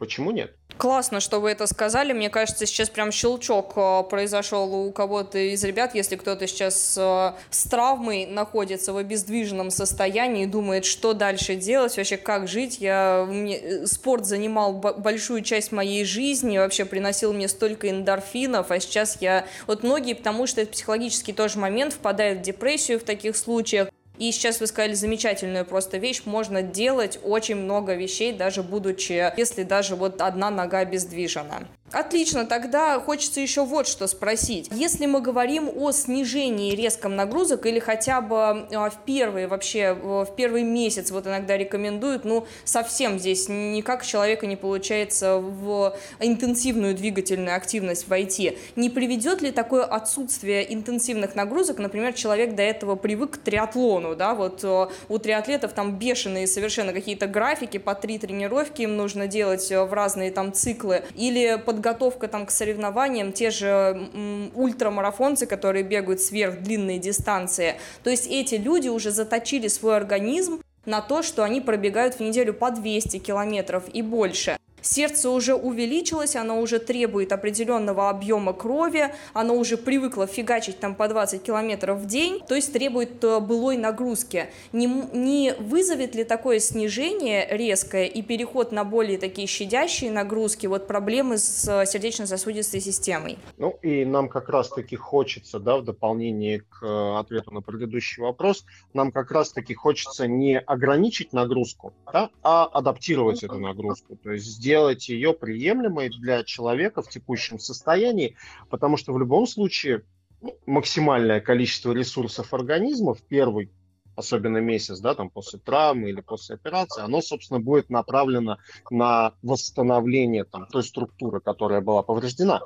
Почему 0.00 0.30
нет? 0.30 0.56
Классно, 0.78 1.20
что 1.20 1.40
вы 1.40 1.50
это 1.50 1.66
сказали. 1.66 2.14
Мне 2.14 2.30
кажется, 2.30 2.64
сейчас 2.64 2.88
прям 2.88 3.12
щелчок 3.12 3.74
э, 3.76 4.02
произошел 4.08 4.74
у 4.74 4.90
кого-то 4.92 5.36
из 5.36 5.62
ребят, 5.62 5.94
если 5.94 6.16
кто-то 6.16 6.46
сейчас 6.46 6.96
э, 6.98 7.32
с 7.50 7.64
травмой 7.64 8.24
находится 8.24 8.94
в 8.94 8.96
обездвиженном 8.96 9.70
состоянии 9.70 10.44
и 10.44 10.46
думает, 10.46 10.86
что 10.86 11.12
дальше 11.12 11.54
делать, 11.54 11.98
вообще 11.98 12.16
как 12.16 12.48
жить. 12.48 12.78
Я, 12.80 13.26
мне, 13.28 13.58
э, 13.58 13.86
спорт 13.86 14.24
занимал 14.24 14.72
большую 14.72 15.42
часть 15.42 15.70
моей 15.70 16.06
жизни, 16.06 16.56
вообще 16.56 16.86
приносил 16.86 17.34
мне 17.34 17.46
столько 17.46 17.90
эндорфинов, 17.90 18.70
а 18.70 18.80
сейчас 18.80 19.18
я... 19.20 19.44
Вот 19.66 19.82
многие, 19.82 20.14
потому 20.14 20.46
что 20.46 20.62
это 20.62 20.72
психологический 20.72 21.34
тоже 21.34 21.58
момент, 21.58 21.92
впадают 21.92 22.38
в 22.38 22.42
депрессию 22.42 23.00
в 23.00 23.02
таких 23.02 23.36
случаях, 23.36 23.90
и 24.20 24.32
сейчас 24.32 24.60
вы 24.60 24.66
сказали 24.66 24.92
замечательную 24.92 25.64
просто 25.64 25.96
вещь. 25.96 26.22
Можно 26.26 26.60
делать 26.60 27.18
очень 27.24 27.56
много 27.56 27.94
вещей, 27.94 28.32
даже 28.32 28.62
будучи, 28.62 29.32
если 29.36 29.62
даже 29.62 29.96
вот 29.96 30.20
одна 30.20 30.50
нога 30.50 30.80
обездвижена. 30.80 31.62
Отлично, 31.92 32.46
тогда 32.46 33.00
хочется 33.00 33.40
еще 33.40 33.64
вот 33.64 33.88
что 33.88 34.06
спросить. 34.06 34.68
Если 34.70 35.06
мы 35.06 35.20
говорим 35.20 35.68
о 35.74 35.90
снижении 35.90 36.74
резком 36.76 37.16
нагрузок 37.16 37.66
или 37.66 37.80
хотя 37.80 38.20
бы 38.20 38.36
а, 38.36 38.90
в 38.90 39.04
первый 39.04 39.48
вообще, 39.48 39.92
в 39.92 40.28
первый 40.36 40.62
месяц 40.62 41.10
вот 41.10 41.26
иногда 41.26 41.56
рекомендуют, 41.56 42.24
ну, 42.24 42.46
совсем 42.64 43.18
здесь 43.18 43.48
никак 43.48 44.06
человека 44.06 44.46
не 44.46 44.54
получается 44.54 45.38
в 45.38 45.96
интенсивную 46.20 46.94
двигательную 46.94 47.56
активность 47.56 48.06
войти, 48.06 48.56
не 48.76 48.88
приведет 48.88 49.42
ли 49.42 49.50
такое 49.50 49.84
отсутствие 49.84 50.72
интенсивных 50.72 51.34
нагрузок, 51.34 51.78
например, 51.78 52.12
человек 52.12 52.54
до 52.54 52.62
этого 52.62 52.94
привык 52.94 53.32
к 53.32 53.38
триатлону, 53.38 54.14
да, 54.14 54.34
вот 54.34 54.62
э, 54.62 54.86
у 55.08 55.18
триатлетов 55.18 55.72
там 55.72 55.98
бешеные 55.98 56.46
совершенно 56.46 56.92
какие-то 56.92 57.26
графики, 57.26 57.78
по 57.78 57.94
три 57.96 58.18
тренировки 58.18 58.82
им 58.82 58.96
нужно 58.96 59.26
делать 59.26 59.70
э, 59.72 59.84
в 59.84 59.92
разные 59.92 60.30
там 60.30 60.52
циклы, 60.52 61.02
или 61.16 61.60
под 61.64 61.79
подготовка 61.80 62.28
там 62.28 62.44
к 62.44 62.50
соревнованиям, 62.50 63.32
те 63.32 63.50
же 63.50 64.50
ультрамарафонцы, 64.54 65.46
которые 65.46 65.82
бегают 65.82 66.20
сверхдлинные 66.20 66.98
дистанции, 66.98 67.76
то 68.04 68.10
есть 68.10 68.26
эти 68.26 68.56
люди 68.56 68.88
уже 68.88 69.10
заточили 69.10 69.68
свой 69.68 69.96
организм 69.96 70.60
на 70.84 71.00
то, 71.00 71.22
что 71.22 71.42
они 71.42 71.60
пробегают 71.62 72.16
в 72.16 72.20
неделю 72.20 72.52
по 72.52 72.70
200 72.70 73.18
километров 73.18 73.84
и 73.92 74.02
больше. 74.02 74.58
Сердце 74.82 75.30
уже 75.30 75.54
увеличилось, 75.54 76.36
оно 76.36 76.60
уже 76.60 76.78
требует 76.78 77.32
определенного 77.32 78.08
объема 78.10 78.52
крови, 78.52 79.12
оно 79.32 79.54
уже 79.54 79.76
привыкло 79.76 80.26
фигачить 80.26 80.80
там 80.80 80.94
по 80.94 81.08
20 81.08 81.42
километров 81.42 81.98
в 81.98 82.06
день, 82.06 82.40
то 82.46 82.54
есть 82.54 82.72
требует 82.72 83.22
э, 83.24 83.40
былой 83.40 83.76
нагрузки. 83.76 84.46
Не, 84.72 84.86
не 84.86 85.54
вызовет 85.58 86.14
ли 86.14 86.24
такое 86.24 86.58
снижение 86.60 87.46
резкое 87.50 88.06
и 88.06 88.22
переход 88.22 88.72
на 88.72 88.84
более 88.84 89.18
такие 89.18 89.46
щадящие 89.46 90.10
нагрузки, 90.10 90.66
вот 90.66 90.86
проблемы 90.86 91.38
с 91.38 91.86
сердечно-сосудистой 91.86 92.80
системой? 92.80 93.38
Ну 93.58 93.78
и 93.82 94.04
нам 94.04 94.28
как 94.28 94.48
раз-таки 94.48 94.96
хочется, 94.96 95.58
да, 95.58 95.78
в 95.78 95.84
дополнение 95.84 96.60
к 96.60 96.82
э, 96.82 97.18
ответу 97.18 97.50
на 97.52 97.60
предыдущий 97.60 98.22
вопрос, 98.22 98.64
нам 98.94 99.12
как 99.12 99.30
раз-таки 99.30 99.74
хочется 99.74 100.26
не 100.26 100.58
ограничить 100.58 101.32
нагрузку, 101.32 101.92
да, 102.12 102.30
а 102.42 102.64
адаптировать 102.64 103.42
эту 103.42 103.58
нагрузку, 103.58 104.16
то 104.16 104.30
есть 104.30 104.60
сделать 104.70 105.08
ее 105.08 105.34
приемлемой 105.34 106.10
для 106.10 106.44
человека 106.44 107.02
в 107.02 107.08
текущем 107.08 107.58
состоянии, 107.58 108.36
потому 108.68 108.96
что 108.96 109.12
в 109.12 109.18
любом 109.18 109.48
случае 109.48 110.04
ну, 110.40 110.56
максимальное 110.64 111.40
количество 111.40 111.92
ресурсов 111.92 112.54
организма 112.54 113.14
в 113.14 113.22
первый 113.22 113.72
особенно 114.14 114.58
месяц, 114.58 115.00
да, 115.00 115.14
там 115.14 115.30
после 115.30 115.58
травмы 115.58 116.10
или 116.10 116.20
после 116.20 116.54
операции, 116.54 117.02
оно, 117.02 117.20
собственно, 117.20 117.58
будет 117.58 117.90
направлено 117.90 118.58
на 118.90 119.32
восстановление 119.42 120.44
там 120.44 120.66
той 120.66 120.84
структуры, 120.84 121.40
которая 121.40 121.80
была 121.80 122.02
повреждена. 122.02 122.60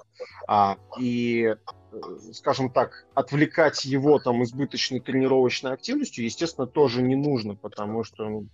А, 0.49 0.77
и 0.99 1.55
э, 1.55 1.57
скажем 2.33 2.71
так, 2.71 3.07
отвлекать 3.15 3.85
его 3.85 4.19
там 4.19 4.43
избыточной 4.43 5.01
тренировочной 5.01 5.73
активностью, 5.73 6.25
естественно, 6.25 6.67
тоже 6.67 7.03
не 7.03 7.15
нужно, 7.15 7.55
потому 7.55 8.05
что 8.05 8.29
ну, 8.29 8.47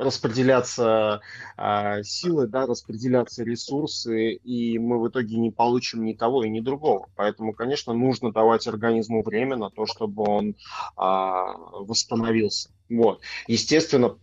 распределяться 0.00 1.20
э, 1.56 2.02
силы, 2.02 2.46
да, 2.46 2.66
распределяться 2.66 3.44
ресурсы, 3.44 4.32
и 4.32 4.78
мы 4.78 5.00
в 5.00 5.08
итоге 5.08 5.36
не 5.36 5.50
получим 5.50 6.04
ни 6.04 6.14
того 6.14 6.44
и 6.44 6.48
ни 6.48 6.60
другого. 6.60 7.08
Поэтому, 7.16 7.52
конечно, 7.52 7.92
нужно 7.92 8.32
давать 8.32 8.66
организму 8.66 9.22
время 9.22 9.56
на 9.56 9.70
то, 9.70 9.86
чтобы 9.86 10.24
он 10.24 10.50
э, 10.50 10.54
восстановился. 10.96 12.70
Вот. 12.88 13.20
Естественно, 13.46 14.16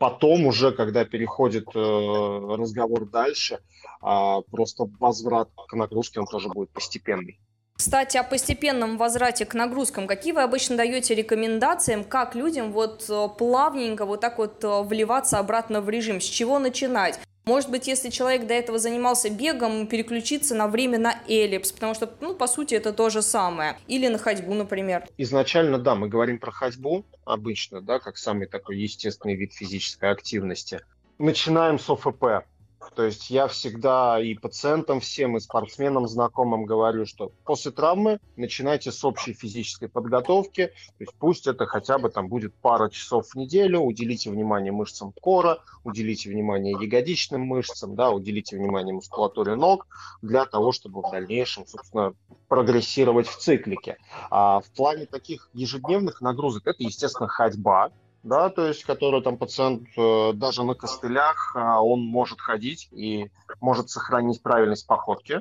потом 0.00 0.46
уже, 0.46 0.72
когда 0.72 1.04
переходит 1.04 1.68
э, 1.74 1.78
разговор 1.78 3.08
дальше, 3.08 3.60
э, 4.02 4.36
просто 4.50 4.90
возврат 4.98 5.48
к 5.68 5.74
нагрузке, 5.74 6.20
он 6.20 6.26
тоже 6.26 6.48
будет 6.48 6.70
постепенный. 6.70 7.38
Кстати, 7.84 8.16
о 8.16 8.22
постепенном 8.22 8.96
возврате 8.96 9.44
к 9.44 9.54
нагрузкам. 9.54 10.06
Какие 10.06 10.32
вы 10.32 10.42
обычно 10.42 10.76
даете 10.76 11.16
рекомендациям, 11.16 12.04
как 12.04 12.36
людям 12.36 12.70
вот 12.70 13.04
э, 13.08 13.26
плавненько 13.36 14.06
вот 14.06 14.20
так 14.20 14.38
вот 14.38 14.62
э, 14.62 14.82
вливаться 14.82 15.40
обратно 15.40 15.80
в 15.80 15.90
режим? 15.90 16.20
С 16.20 16.24
чего 16.24 16.60
начинать? 16.60 17.18
Может 17.44 17.70
быть, 17.70 17.88
если 17.88 18.10
человек 18.10 18.46
до 18.46 18.54
этого 18.54 18.78
занимался 18.78 19.30
бегом, 19.30 19.88
переключиться 19.88 20.54
на 20.54 20.68
время 20.68 21.00
на 21.00 21.16
эллипс, 21.26 21.72
потому 21.72 21.94
что, 21.94 22.08
ну, 22.20 22.36
по 22.36 22.46
сути, 22.46 22.76
это 22.76 22.92
то 22.92 23.10
же 23.10 23.20
самое. 23.20 23.76
Или 23.88 24.06
на 24.06 24.18
ходьбу, 24.18 24.54
например. 24.54 25.04
Изначально, 25.18 25.76
да, 25.76 25.96
мы 25.96 26.08
говорим 26.08 26.38
про 26.38 26.52
ходьбу 26.52 27.04
обычно, 27.24 27.80
да, 27.80 27.98
как 27.98 28.16
самый 28.16 28.46
такой 28.46 28.78
естественный 28.78 29.34
вид 29.34 29.54
физической 29.54 30.12
активности. 30.12 30.82
Начинаем 31.18 31.80
с 31.80 31.90
ОФП. 31.90 32.46
То 32.94 33.04
есть 33.04 33.30
я 33.30 33.46
всегда 33.46 34.20
и 34.20 34.34
пациентам 34.34 35.00
всем, 35.00 35.36
и 35.36 35.40
спортсменам 35.40 36.06
знакомым 36.08 36.64
говорю, 36.64 37.06
что 37.06 37.32
после 37.44 37.70
травмы 37.70 38.18
начинайте 38.36 38.92
с 38.92 39.04
общей 39.04 39.32
физической 39.32 39.88
подготовки. 39.88 40.66
То 40.66 41.00
есть 41.00 41.14
пусть 41.18 41.46
это 41.46 41.66
хотя 41.66 41.98
бы 41.98 42.10
там 42.10 42.28
будет 42.28 42.54
пара 42.54 42.90
часов 42.90 43.28
в 43.28 43.34
неделю. 43.34 43.80
Уделите 43.80 44.30
внимание 44.30 44.72
мышцам 44.72 45.12
кора, 45.12 45.58
уделите 45.84 46.30
внимание 46.30 46.72
ягодичным 46.72 47.42
мышцам, 47.42 47.94
да, 47.94 48.10
уделите 48.10 48.56
внимание 48.56 48.94
мускулатуре 48.94 49.54
ног 49.54 49.86
для 50.20 50.44
того, 50.44 50.72
чтобы 50.72 51.02
в 51.02 51.10
дальнейшем, 51.10 51.66
собственно, 51.66 52.14
прогрессировать 52.48 53.26
в 53.26 53.38
циклике. 53.38 53.96
А 54.30 54.60
в 54.60 54.70
плане 54.72 55.06
таких 55.06 55.48
ежедневных 55.54 56.20
нагрузок 56.20 56.66
это, 56.66 56.82
естественно, 56.82 57.28
ходьба 57.28 57.90
да, 58.22 58.50
то 58.50 58.66
есть, 58.66 58.84
который 58.84 59.22
там 59.22 59.36
пациент 59.36 59.88
э, 59.96 60.32
даже 60.34 60.62
на 60.64 60.74
костылях, 60.74 61.54
э, 61.56 61.60
он 61.60 62.00
может 62.00 62.40
ходить 62.40 62.88
и 62.92 63.30
может 63.60 63.90
сохранить 63.90 64.42
правильность 64.42 64.86
походки. 64.86 65.40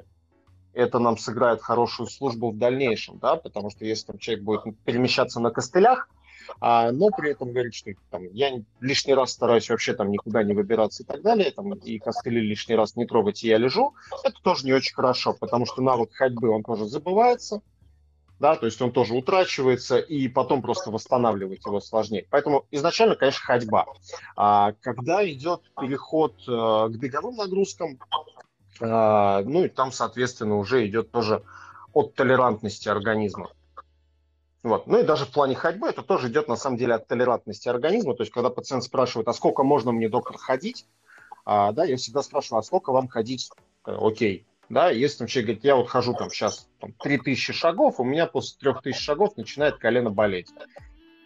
Это 0.73 0.99
нам 0.99 1.17
сыграет 1.17 1.61
хорошую 1.61 2.07
службу 2.07 2.51
в 2.51 2.57
дальнейшем, 2.57 3.19
да, 3.19 3.35
потому 3.35 3.69
что 3.69 3.85
если 3.85 4.07
там 4.07 4.17
человек 4.17 4.43
будет 4.43 4.79
перемещаться 4.85 5.39
на 5.39 5.51
костылях, 5.51 6.07
а, 6.59 6.91
но 6.91 7.09
при 7.09 7.31
этом 7.31 7.51
говорит, 7.51 7.73
что 7.73 7.91
там, 8.09 8.23
я 8.33 8.51
лишний 8.79 9.13
раз 9.13 9.31
стараюсь 9.31 9.69
вообще 9.69 9.93
там 9.93 10.09
никуда 10.09 10.43
не 10.43 10.53
выбираться 10.53 11.03
и 11.03 11.05
так 11.05 11.21
далее, 11.21 11.51
там, 11.51 11.73
и 11.73 11.99
костыли 11.99 12.41
лишний 12.41 12.75
раз 12.75 12.95
не 12.95 13.05
трогать, 13.05 13.43
и 13.43 13.47
я 13.47 13.57
лежу, 13.57 13.93
это 14.23 14.35
тоже 14.41 14.65
не 14.65 14.73
очень 14.73 14.93
хорошо, 14.93 15.33
потому 15.33 15.65
что 15.65 15.81
навык 15.81 16.13
ходьбы, 16.13 16.49
он 16.49 16.63
тоже 16.63 16.87
забывается, 16.87 17.61
да, 18.41 18.55
то 18.55 18.65
есть 18.65 18.81
он 18.81 18.91
тоже 18.91 19.13
утрачивается, 19.13 19.99
и 19.99 20.27
потом 20.27 20.63
просто 20.63 20.89
восстанавливать 20.89 21.63
его 21.63 21.79
сложнее. 21.79 22.25
Поэтому 22.31 22.65
изначально, 22.71 23.15
конечно, 23.15 23.45
ходьба. 23.45 23.85
А 24.35 24.73
когда 24.81 25.23
идет 25.29 25.61
переход 25.79 26.33
э, 26.47 26.89
к 26.89 26.97
беговым 26.97 27.35
нагрузкам, 27.35 27.99
э, 28.79 29.43
ну 29.45 29.63
и 29.63 29.69
там, 29.69 29.91
соответственно, 29.91 30.57
уже 30.57 30.87
идет 30.87 31.11
тоже 31.11 31.43
от 31.93 32.15
толерантности 32.15 32.89
организма. 32.89 33.51
Вот. 34.63 34.87
Ну 34.87 34.99
и 34.99 35.03
даже 35.03 35.25
в 35.25 35.31
плане 35.31 35.53
ходьбы 35.53 35.89
это 35.89 36.01
тоже 36.01 36.29
идет 36.29 36.47
на 36.47 36.55
самом 36.55 36.77
деле 36.77 36.95
от 36.95 37.07
толерантности 37.07 37.69
организма. 37.69 38.15
То 38.15 38.23
есть, 38.23 38.33
когда 38.33 38.49
пациент 38.49 38.83
спрашивает, 38.83 39.27
а 39.27 39.33
сколько 39.33 39.61
можно 39.61 39.91
мне, 39.91 40.09
доктор, 40.09 40.37
ходить, 40.39 40.87
а, 41.45 41.71
да, 41.73 41.83
я 41.83 41.95
всегда 41.95 42.23
спрашиваю, 42.23 42.59
а 42.59 42.63
сколько 42.63 42.91
вам 42.91 43.07
ходить, 43.07 43.51
э, 43.85 43.95
окей, 43.95 44.47
да, 44.71 44.89
если 44.89 45.19
там 45.19 45.27
человек 45.27 45.47
говорит, 45.47 45.63
я 45.65 45.75
вот 45.75 45.89
хожу 45.89 46.13
там 46.13 46.29
сейчас 46.29 46.69
там, 46.79 46.93
3000 46.93 47.53
шагов, 47.53 47.99
у 47.99 48.03
меня 48.03 48.25
после 48.25 48.57
3000 48.59 48.97
шагов 48.97 49.35
начинает 49.37 49.77
колено 49.77 50.09
болеть. 50.09 50.49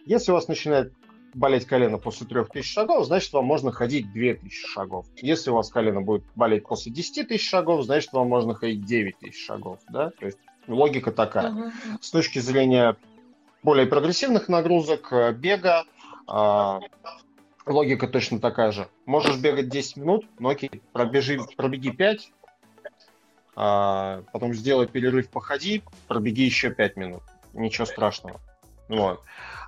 Если 0.04 0.32
у 0.32 0.34
вас 0.34 0.48
начинает 0.48 0.92
болеть 1.32 1.66
колено 1.66 1.98
после 1.98 2.26
3000 2.26 2.66
шагов, 2.66 3.06
значит, 3.06 3.32
вам 3.32 3.44
можно 3.44 3.70
ходить 3.70 4.12
2000 4.12 4.66
шагов. 4.66 5.06
Если 5.16 5.50
у 5.50 5.54
вас 5.54 5.70
колено 5.70 6.02
будет 6.02 6.24
болеть 6.34 6.64
после 6.64 6.92
10 6.92 7.28
тысяч 7.28 7.48
шагов, 7.48 7.84
значит, 7.84 8.12
вам 8.12 8.28
можно 8.28 8.54
ходить 8.54 8.84
9 8.84 9.18
тысяч 9.18 9.46
шагов, 9.46 9.78
да, 9.88 10.10
то 10.10 10.26
есть 10.26 10.38
логика 10.66 11.12
такая. 11.12 11.52
Uh-huh. 11.52 11.72
С 12.00 12.10
точки 12.10 12.40
зрения 12.40 12.96
более 13.62 13.86
прогрессивных 13.86 14.48
нагрузок, 14.48 15.12
э, 15.12 15.32
бега, 15.32 15.84
а, 16.26 16.80
логика 17.66 18.08
точно 18.08 18.40
такая 18.40 18.72
же. 18.72 18.88
Можешь 19.06 19.38
бегать 19.38 19.68
10 19.68 19.96
минут, 19.98 20.26
но 20.38 20.48
окей, 20.48 20.82
пробежи, 20.92 21.38
пробеги 21.56 21.90
5, 21.90 22.32
а, 23.56 24.22
потом 24.32 24.54
сделай 24.54 24.86
перерыв, 24.86 25.30
походи, 25.30 25.82
пробеги 26.06 26.42
еще 26.42 26.70
5 26.70 26.96
минут. 26.96 27.22
Ничего 27.54 27.86
страшного. 27.86 28.40
Вот. 28.88 29.22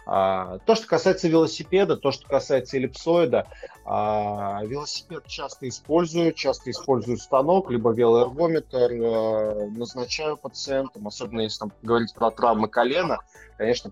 А, 0.07 0.59
то, 0.65 0.75
что 0.75 0.87
касается 0.87 1.29
велосипеда, 1.29 1.97
то, 1.97 2.13
что 2.13 2.27
касается 2.29 2.77
эллипсоида, 2.77 3.47
а, 3.85 4.63
велосипед 4.65 5.27
часто 5.27 5.69
использую, 5.69 6.33
часто 6.33 6.71
использую 6.71 7.19
станок, 7.19 7.71
либо 7.71 7.93
велоэргометр, 7.93 8.91
а, 8.91 9.69
назначаю 9.71 10.37
пациентам, 10.37 11.07
особенно 11.07 11.41
если 11.43 11.61
там, 11.61 11.73
говорить 11.83 12.15
про 12.15 12.31
травмы 12.31 12.69
колена, 12.69 13.21
конечно, 13.59 13.91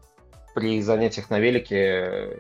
при 0.55 0.81
занятиях 0.81 1.29
на 1.29 1.38
велике 1.38 2.38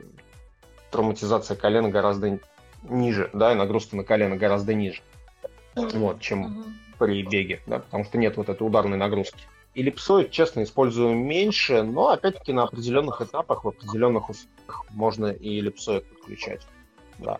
травматизация 0.90 1.56
колена 1.56 1.90
гораздо 1.90 2.38
ниже, 2.82 3.28
да, 3.34 3.52
и 3.52 3.56
нагрузка 3.56 3.96
на 3.96 4.04
колено 4.04 4.36
гораздо 4.36 4.72
ниже, 4.72 5.02
вот, 5.74 6.20
чем 6.20 6.76
при 6.98 7.22
беге, 7.22 7.60
да, 7.66 7.80
потому 7.80 8.04
что 8.04 8.18
нет 8.18 8.36
вот 8.36 8.48
этой 8.48 8.66
ударной 8.66 8.96
нагрузки. 8.96 9.40
Эллипсоид, 9.74 10.30
честно, 10.30 10.62
использую 10.62 11.14
меньше, 11.14 11.82
но 11.82 12.08
опять-таки 12.08 12.52
на 12.52 12.62
определенных 12.64 13.20
этапах, 13.20 13.64
в 13.64 13.68
определенных 13.68 14.30
условиях 14.30 14.84
можно 14.90 15.26
и 15.26 15.58
эллипсоид 15.58 16.04
подключать. 16.08 16.62
Да. 17.18 17.38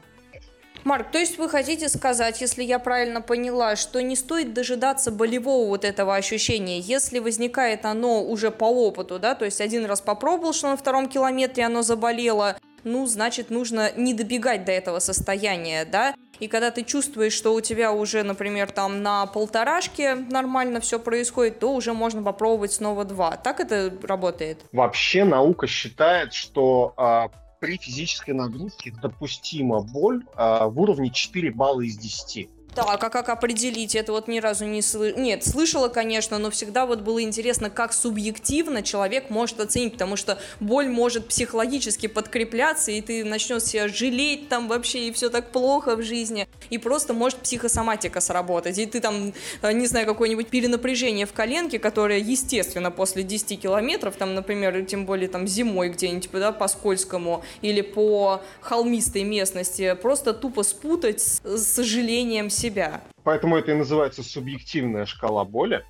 Марк, 0.84 1.10
то 1.10 1.18
есть 1.18 1.36
вы 1.38 1.48
хотите 1.48 1.88
сказать, 1.88 2.40
если 2.40 2.62
я 2.62 2.78
правильно 2.78 3.20
поняла, 3.20 3.74
что 3.74 4.00
не 4.02 4.14
стоит 4.14 4.54
дожидаться 4.54 5.10
болевого 5.10 5.66
вот 5.66 5.84
этого 5.84 6.14
ощущения, 6.14 6.78
если 6.78 7.18
возникает 7.18 7.84
оно 7.84 8.22
уже 8.22 8.52
по 8.52 8.66
опыту, 8.66 9.18
да, 9.18 9.34
то 9.34 9.44
есть 9.44 9.60
один 9.60 9.84
раз 9.86 10.00
попробовал, 10.00 10.52
что 10.52 10.68
на 10.68 10.76
втором 10.76 11.08
километре 11.08 11.64
оно 11.64 11.82
заболело, 11.82 12.56
ну, 12.84 13.04
значит, 13.06 13.50
нужно 13.50 13.90
не 13.96 14.14
добегать 14.14 14.64
до 14.64 14.70
этого 14.70 15.00
состояния, 15.00 15.84
да, 15.84 16.14
и 16.40 16.48
когда 16.48 16.70
ты 16.70 16.84
чувствуешь, 16.84 17.32
что 17.32 17.54
у 17.54 17.60
тебя 17.60 17.92
уже, 17.92 18.22
например, 18.22 18.70
там 18.70 19.02
на 19.02 19.26
полторашке 19.26 20.14
нормально 20.14 20.80
все 20.80 20.98
происходит, 20.98 21.58
то 21.58 21.74
уже 21.74 21.92
можно 21.92 22.22
попробовать 22.22 22.72
снова 22.72 23.04
два. 23.04 23.36
Так 23.36 23.60
это 23.60 23.92
работает? 24.02 24.64
Вообще 24.72 25.24
наука 25.24 25.66
считает, 25.66 26.32
что 26.32 26.94
а, 26.96 27.30
при 27.60 27.78
физической 27.78 28.32
нагрузке 28.32 28.92
допустима 29.02 29.80
боль 29.80 30.24
а, 30.34 30.68
в 30.68 30.80
уровне 30.80 31.10
4 31.10 31.50
балла 31.52 31.80
из 31.80 31.96
10. 31.96 32.48
Так, 32.76 33.02
а 33.02 33.08
как 33.08 33.30
определить? 33.30 33.94
Это 33.94 34.12
вот 34.12 34.28
ни 34.28 34.38
разу 34.38 34.66
не 34.66 34.82
слышала. 34.82 35.18
Нет, 35.18 35.46
слышала, 35.46 35.88
конечно, 35.88 36.36
но 36.36 36.50
всегда 36.50 36.84
вот 36.84 37.00
было 37.00 37.22
интересно, 37.22 37.70
как 37.70 37.94
субъективно 37.94 38.82
человек 38.82 39.30
может 39.30 39.58
оценить, 39.60 39.94
потому 39.94 40.16
что 40.16 40.38
боль 40.60 40.86
может 40.86 41.26
психологически 41.26 42.06
подкрепляться, 42.06 42.90
и 42.90 43.00
ты 43.00 43.24
начнешь 43.24 43.62
себя 43.62 43.88
жалеть 43.88 44.50
там 44.50 44.68
вообще, 44.68 45.08
и 45.08 45.12
все 45.12 45.30
так 45.30 45.52
плохо 45.52 45.96
в 45.96 46.02
жизни, 46.02 46.46
и 46.68 46.76
просто 46.76 47.14
может 47.14 47.38
психосоматика 47.38 48.20
сработать, 48.20 48.76
и 48.76 48.84
ты 48.84 49.00
там, 49.00 49.32
э, 49.62 49.72
не 49.72 49.86
знаю, 49.86 50.04
какое-нибудь 50.04 50.48
перенапряжение 50.48 51.24
в 51.24 51.32
коленке, 51.32 51.78
которое, 51.78 52.18
естественно, 52.18 52.90
после 52.90 53.22
10 53.22 53.58
километров, 53.58 54.16
там, 54.16 54.34
например, 54.34 54.84
тем 54.84 55.06
более 55.06 55.30
там 55.30 55.46
зимой 55.46 55.88
где-нибудь, 55.88 56.30
да, 56.32 56.52
по 56.52 56.68
скользкому 56.68 57.42
или 57.62 57.80
по 57.80 58.42
холмистой 58.60 59.22
местности, 59.24 59.96
просто 60.02 60.34
тупо 60.34 60.62
спутать 60.62 61.22
с 61.22 61.40
сожалением 61.62 62.50
себя 62.50 62.65
себя. 62.66 63.00
Поэтому 63.24 63.56
это 63.56 63.72
и 63.72 63.74
называется 63.74 64.22
субъективная 64.22 65.06
шкала 65.06 65.44
боли. 65.44 65.84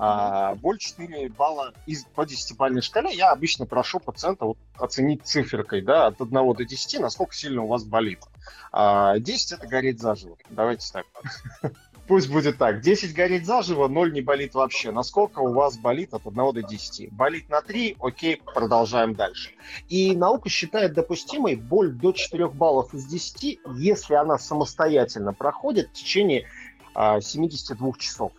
А, 0.00 0.54
боль 0.54 0.78
4 0.78 1.28
балла 1.30 1.74
из, 1.86 2.04
по 2.04 2.20
10-бальной 2.20 2.82
шкале 2.82 3.12
я 3.12 3.32
обычно 3.32 3.66
прошу 3.66 3.98
пациента 3.98 4.44
вот 4.44 4.58
оценить 4.76 5.26
циферкой 5.26 5.82
да, 5.82 6.06
от 6.06 6.20
1 6.20 6.30
до 6.30 6.64
10, 6.64 7.00
насколько 7.00 7.34
сильно 7.34 7.62
у 7.62 7.66
вас 7.66 7.82
болит. 7.82 8.20
А, 8.70 9.18
10 9.18 9.52
это 9.52 9.66
гореть 9.66 10.00
заживо. 10.00 10.36
Давайте 10.50 10.86
так. 10.92 11.06
Пусть 12.08 12.30
будет 12.30 12.56
так. 12.56 12.80
10 12.80 13.14
горит 13.14 13.44
заживо, 13.44 13.86
0 13.86 14.12
не 14.14 14.22
болит 14.22 14.54
вообще. 14.54 14.90
Насколько 14.90 15.40
у 15.40 15.52
вас 15.52 15.76
болит 15.76 16.14
от 16.14 16.26
1 16.26 16.34
до 16.54 16.62
10? 16.62 17.12
Болит 17.12 17.50
на 17.50 17.60
3, 17.60 17.96
окей, 18.00 18.40
продолжаем 18.54 19.14
дальше. 19.14 19.50
И 19.90 20.16
наука 20.16 20.48
считает 20.48 20.94
допустимой 20.94 21.54
боль 21.56 21.92
до 21.92 22.12
4 22.12 22.48
баллов 22.48 22.94
из 22.94 23.04
10, 23.04 23.60
если 23.76 24.14
она 24.14 24.38
самостоятельно 24.38 25.34
проходит 25.34 25.90
в 25.90 25.92
течение 25.92 26.48
а, 26.94 27.20
72 27.20 27.92
часов. 27.98 28.32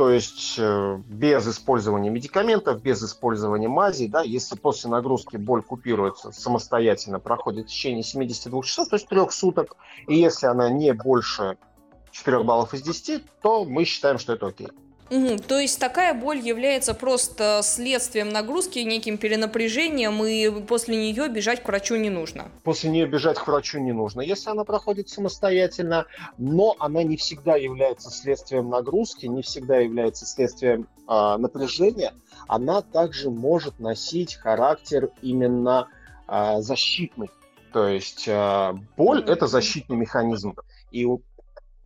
То 0.00 0.08
есть 0.08 0.54
э, 0.56 0.98
без 1.08 1.46
использования 1.46 2.08
медикаментов, 2.08 2.80
без 2.80 3.02
использования 3.02 3.68
мази, 3.68 4.06
да, 4.06 4.22
если 4.22 4.56
после 4.56 4.88
нагрузки 4.88 5.36
боль 5.36 5.62
купируется 5.62 6.32
самостоятельно, 6.32 7.20
проходит 7.20 7.66
в 7.66 7.68
течение 7.68 8.02
72 8.02 8.62
часов, 8.62 8.88
то 8.88 8.96
есть 8.96 9.06
трех 9.08 9.30
суток, 9.30 9.76
и 10.08 10.16
если 10.16 10.46
она 10.46 10.70
не 10.70 10.94
больше 10.94 11.58
4 12.12 12.42
баллов 12.44 12.72
из 12.72 12.80
10, 12.80 13.24
то 13.42 13.66
мы 13.66 13.84
считаем, 13.84 14.16
что 14.16 14.32
это 14.32 14.46
окей. 14.46 14.68
Угу, 15.10 15.38
то 15.48 15.58
есть 15.58 15.80
такая 15.80 16.14
боль 16.14 16.38
является 16.38 16.94
просто 16.94 17.60
следствием 17.64 18.28
нагрузки, 18.28 18.78
неким 18.78 19.18
перенапряжением, 19.18 20.24
и 20.24 20.62
после 20.64 20.96
нее 20.96 21.28
бежать 21.28 21.64
к 21.64 21.66
врачу 21.66 21.96
не 21.96 22.10
нужно. 22.10 22.48
После 22.62 22.90
нее 22.90 23.06
бежать 23.06 23.36
к 23.36 23.46
врачу 23.46 23.80
не 23.80 23.90
нужно, 23.90 24.20
если 24.20 24.50
она 24.50 24.62
проходит 24.62 25.08
самостоятельно, 25.08 26.06
но 26.38 26.76
она 26.78 27.02
не 27.02 27.16
всегда 27.16 27.56
является 27.56 28.08
следствием 28.10 28.70
нагрузки, 28.70 29.26
не 29.26 29.42
всегда 29.42 29.78
является 29.78 30.26
следствием 30.26 30.86
э, 31.08 31.36
напряжения. 31.38 32.14
Она 32.46 32.80
также 32.80 33.30
может 33.30 33.80
носить 33.80 34.36
характер 34.36 35.10
именно 35.22 35.88
э, 36.28 36.60
защитный. 36.60 37.30
То 37.72 37.88
есть 37.88 38.28
э, 38.28 38.72
боль 38.96 39.22
mm-hmm. 39.22 39.32
это 39.32 39.48
защитный 39.48 39.96
механизм. 39.96 40.54
И 40.92 41.04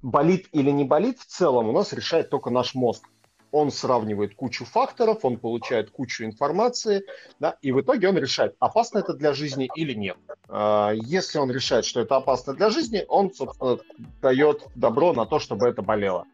болит 0.03 0.49
или 0.53 0.71
не 0.71 0.85
болит 0.85 1.19
в 1.21 1.27
целом 1.27 1.71
у 1.71 1.73
нас 1.73 1.95
решает 1.95 2.29
только 2.29 2.51
наш 2.51 2.75
мозг 2.75 3.09
он 3.55 3.71
сравнивает 3.71 4.35
кучу 4.35 4.65
факторов, 4.65 5.25
он 5.25 5.39
получает 5.39 5.91
кучу 5.91 6.25
информации, 6.25 7.05
да, 7.39 7.57
и 7.63 7.71
в 7.71 7.81
итоге 7.81 8.09
он 8.09 8.19
решает, 8.19 8.57
опасно 8.59 8.99
это 8.99 9.15
для 9.15 9.33
жизни 9.33 9.71
или 9.77 9.95
нет. 9.95 10.17
А, 10.49 10.91
если 10.93 11.39
он 11.39 11.53
решает, 11.53 11.85
что 11.85 12.01
это 12.01 12.17
опасно 12.17 12.55
для 12.55 12.69
жизни, 12.69 13.05
он, 13.09 13.33
собственно, 13.33 13.79
дает 14.21 14.67
добро 14.75 15.13
на 15.13 15.25
то, 15.25 15.39
чтобы 15.39 15.69
это 15.69 15.83
болело. 15.83 16.27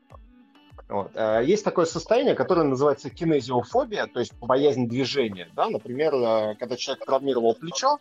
Вот. 0.89 1.11
А, 1.15 1.41
есть 1.41 1.63
такое 1.63 1.85
состояние, 1.85 2.35
которое 2.35 2.63
называется 2.63 3.11
кинезиофобия, 3.11 4.07
то 4.07 4.21
есть 4.21 4.33
боязнь 4.39 4.89
движения. 4.89 5.51
Да? 5.55 5.69
Например, 5.69 6.15
а, 6.15 6.55
когда 6.55 6.77
человек 6.77 7.05
травмировал 7.05 7.55
плечо, 7.55 7.99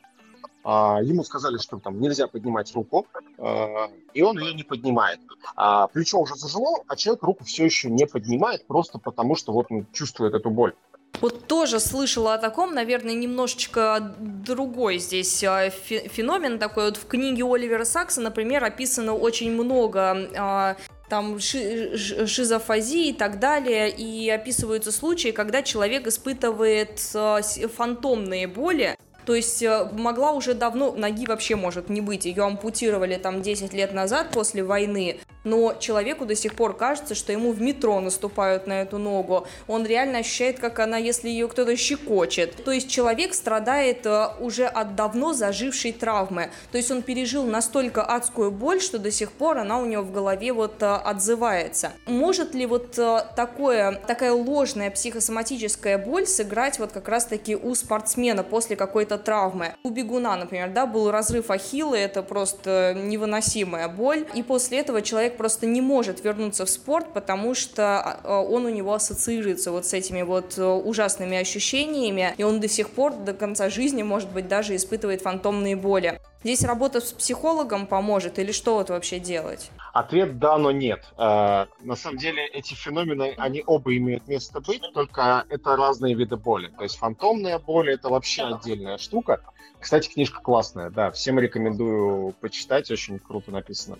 а, 0.63 0.99
ему 1.01 1.23
сказали, 1.23 1.57
что 1.57 1.79
там 1.79 1.99
нельзя 1.99 2.27
поднимать 2.27 2.73
руку, 2.73 3.07
а, 3.37 3.89
и 4.13 4.21
он 4.21 4.37
ее 4.39 4.53
не 4.53 4.63
поднимает. 4.63 5.19
А 5.55 5.87
плечо 5.87 6.19
уже 6.19 6.35
зажило, 6.35 6.83
а 6.87 6.95
человек 6.95 7.23
руку 7.23 7.43
все 7.43 7.65
еще 7.65 7.89
не 7.89 8.05
поднимает, 8.05 8.67
просто 8.67 8.99
потому 8.99 9.35
что 9.35 9.53
вот 9.53 9.67
он 9.69 9.85
чувствует 9.93 10.33
эту 10.33 10.49
боль. 10.49 10.73
Вот 11.21 11.47
тоже 11.47 11.79
слышала 11.79 12.35
о 12.35 12.37
таком, 12.37 12.73
наверное, 12.73 13.13
немножечко 13.15 14.15
другой 14.19 14.99
здесь 14.99 15.43
а, 15.43 15.69
феномен 15.69 16.59
такой. 16.59 16.85
Вот 16.85 16.97
в 16.97 17.07
книге 17.07 17.45
Оливера 17.45 17.85
Сакса, 17.85 18.21
например, 18.21 18.63
описано 18.63 19.13
очень 19.13 19.51
много 19.51 20.75
там 21.09 21.39
ши 21.39 21.97
шизофазии 21.97 23.09
и 23.09 23.13
так 23.13 23.39
далее, 23.39 23.89
и 23.89 24.29
описываются 24.29 24.91
случаи, 24.91 25.29
когда 25.29 25.63
человек 25.63 26.05
испытывает 26.05 26.99
фантомные 26.99 28.47
боли, 28.47 28.95
то 29.25 29.35
есть 29.35 29.61
э, 29.61 29.89
могла 29.93 30.31
уже 30.31 30.53
давно, 30.53 30.91
ноги 30.91 31.25
вообще 31.25 31.55
может 31.55 31.89
не 31.89 32.01
быть, 32.01 32.25
ее 32.25 32.43
ампутировали 32.43 33.15
там 33.15 33.41
10 33.41 33.73
лет 33.73 33.93
назад 33.93 34.31
после 34.31 34.63
войны, 34.63 35.19
но 35.49 35.73
человеку 35.79 36.25
до 36.25 36.35
сих 36.35 36.55
пор 36.55 36.77
кажется, 36.77 37.15
что 37.15 37.31
ему 37.31 37.51
в 37.51 37.61
метро 37.61 37.99
наступают 37.99 38.67
на 38.67 38.81
эту 38.81 38.97
ногу. 38.97 39.47
Он 39.67 39.85
реально 39.85 40.19
ощущает, 40.19 40.59
как 40.59 40.79
она, 40.79 40.97
если 40.97 41.29
ее 41.29 41.47
кто-то 41.47 41.75
щекочет. 41.75 42.63
То 42.63 42.71
есть 42.71 42.89
человек 42.89 43.33
страдает 43.33 44.05
э, 44.05 44.29
уже 44.39 44.65
от 44.65 44.95
давно 44.95 45.33
зажившей 45.33 45.91
травмы. 45.91 46.51
То 46.71 46.77
есть 46.77 46.91
он 46.91 47.01
пережил 47.01 47.45
настолько 47.45 48.03
адскую 48.03 48.51
боль, 48.51 48.79
что 48.79 48.99
до 48.99 49.11
сих 49.11 49.31
пор 49.31 49.57
она 49.57 49.79
у 49.79 49.85
него 49.85 50.03
в 50.03 50.11
голове 50.11 50.53
вот 50.53 50.81
э, 50.83 50.85
отзывается. 50.85 51.91
Может 52.05 52.53
ли 52.53 52.65
вот 52.65 52.99
такое, 53.35 53.93
такая 54.07 54.33
ложная 54.33 54.91
психосоматическая 54.91 55.97
боль 55.97 56.25
сыграть 56.25 56.79
вот 56.79 56.91
как 56.91 57.07
раз-таки 57.07 57.55
у 57.55 57.73
спортсмена 57.73 58.43
после 58.43 58.75
какой-то 58.75 59.17
травмы. 59.17 59.75
У 59.83 59.89
бегуна, 59.89 60.35
например, 60.35 60.69
да, 60.69 60.85
был 60.85 61.11
разрыв 61.11 61.49
ахилла, 61.49 61.95
это 61.95 62.21
просто 62.21 62.93
невыносимая 62.95 63.87
боль, 63.87 64.27
и 64.33 64.43
после 64.43 64.79
этого 64.79 65.01
человек 65.01 65.37
просто 65.39 65.67
не 65.67 65.79
может 65.79 66.21
вернуться 66.21 66.65
в 66.65 66.69
спорт, 66.69 67.13
потому 67.13 67.55
что 67.55 68.01
а, 68.01 68.41
он 68.41 68.65
у 68.65 68.69
него 68.69 68.93
ассоциируется 68.93 69.71
вот 69.71 69.85
с 69.85 69.93
этими 69.93 70.21
вот 70.21 70.57
э, 70.57 70.63
ужасными 70.65 71.37
ощущениями, 71.37 72.35
и 72.37 72.43
он 72.43 72.59
до 72.59 72.67
сих 72.67 72.89
пор 72.89 73.13
до 73.13 73.33
конца 73.33 73.69
жизни, 73.69 74.03
может 74.03 74.29
быть, 74.31 74.49
даже 74.49 74.75
испытывает 74.75 75.21
фантомные 75.21 75.77
боли. 75.77 76.19
Здесь 76.43 76.65
работа 76.65 76.99
с 76.99 77.13
психологом 77.13 77.87
поможет 77.87 78.37
или 78.37 78.51
что 78.51 78.75
вот 78.75 78.89
вообще 78.89 79.17
делать? 79.17 79.71
Ответ 79.93 80.39
да, 80.39 80.57
но 80.57 80.71
нет. 80.71 81.05
Э, 81.17 81.67
на 81.79 81.95
самом 81.95 82.17
деле 82.17 82.45
эти 82.47 82.73
феномены, 82.73 83.33
они 83.37 83.63
оба 83.65 83.95
имеют 83.95 84.27
место 84.27 84.59
быть, 84.59 84.81
только 84.93 85.45
это 85.49 85.77
разные 85.77 86.15
виды 86.15 86.35
боли. 86.35 86.67
То 86.77 86.83
есть 86.83 86.97
фантомная 86.97 87.59
боль 87.59 87.93
это 87.93 88.09
вообще 88.09 88.43
отдельная 88.43 88.97
штука. 88.97 89.39
Кстати, 89.79 90.09
книжка 90.09 90.41
классная, 90.41 90.89
да, 90.89 91.11
всем 91.11 91.39
рекомендую 91.39 92.33
почитать, 92.41 92.91
очень 92.91 93.19
круто 93.19 93.51
написано. 93.51 93.97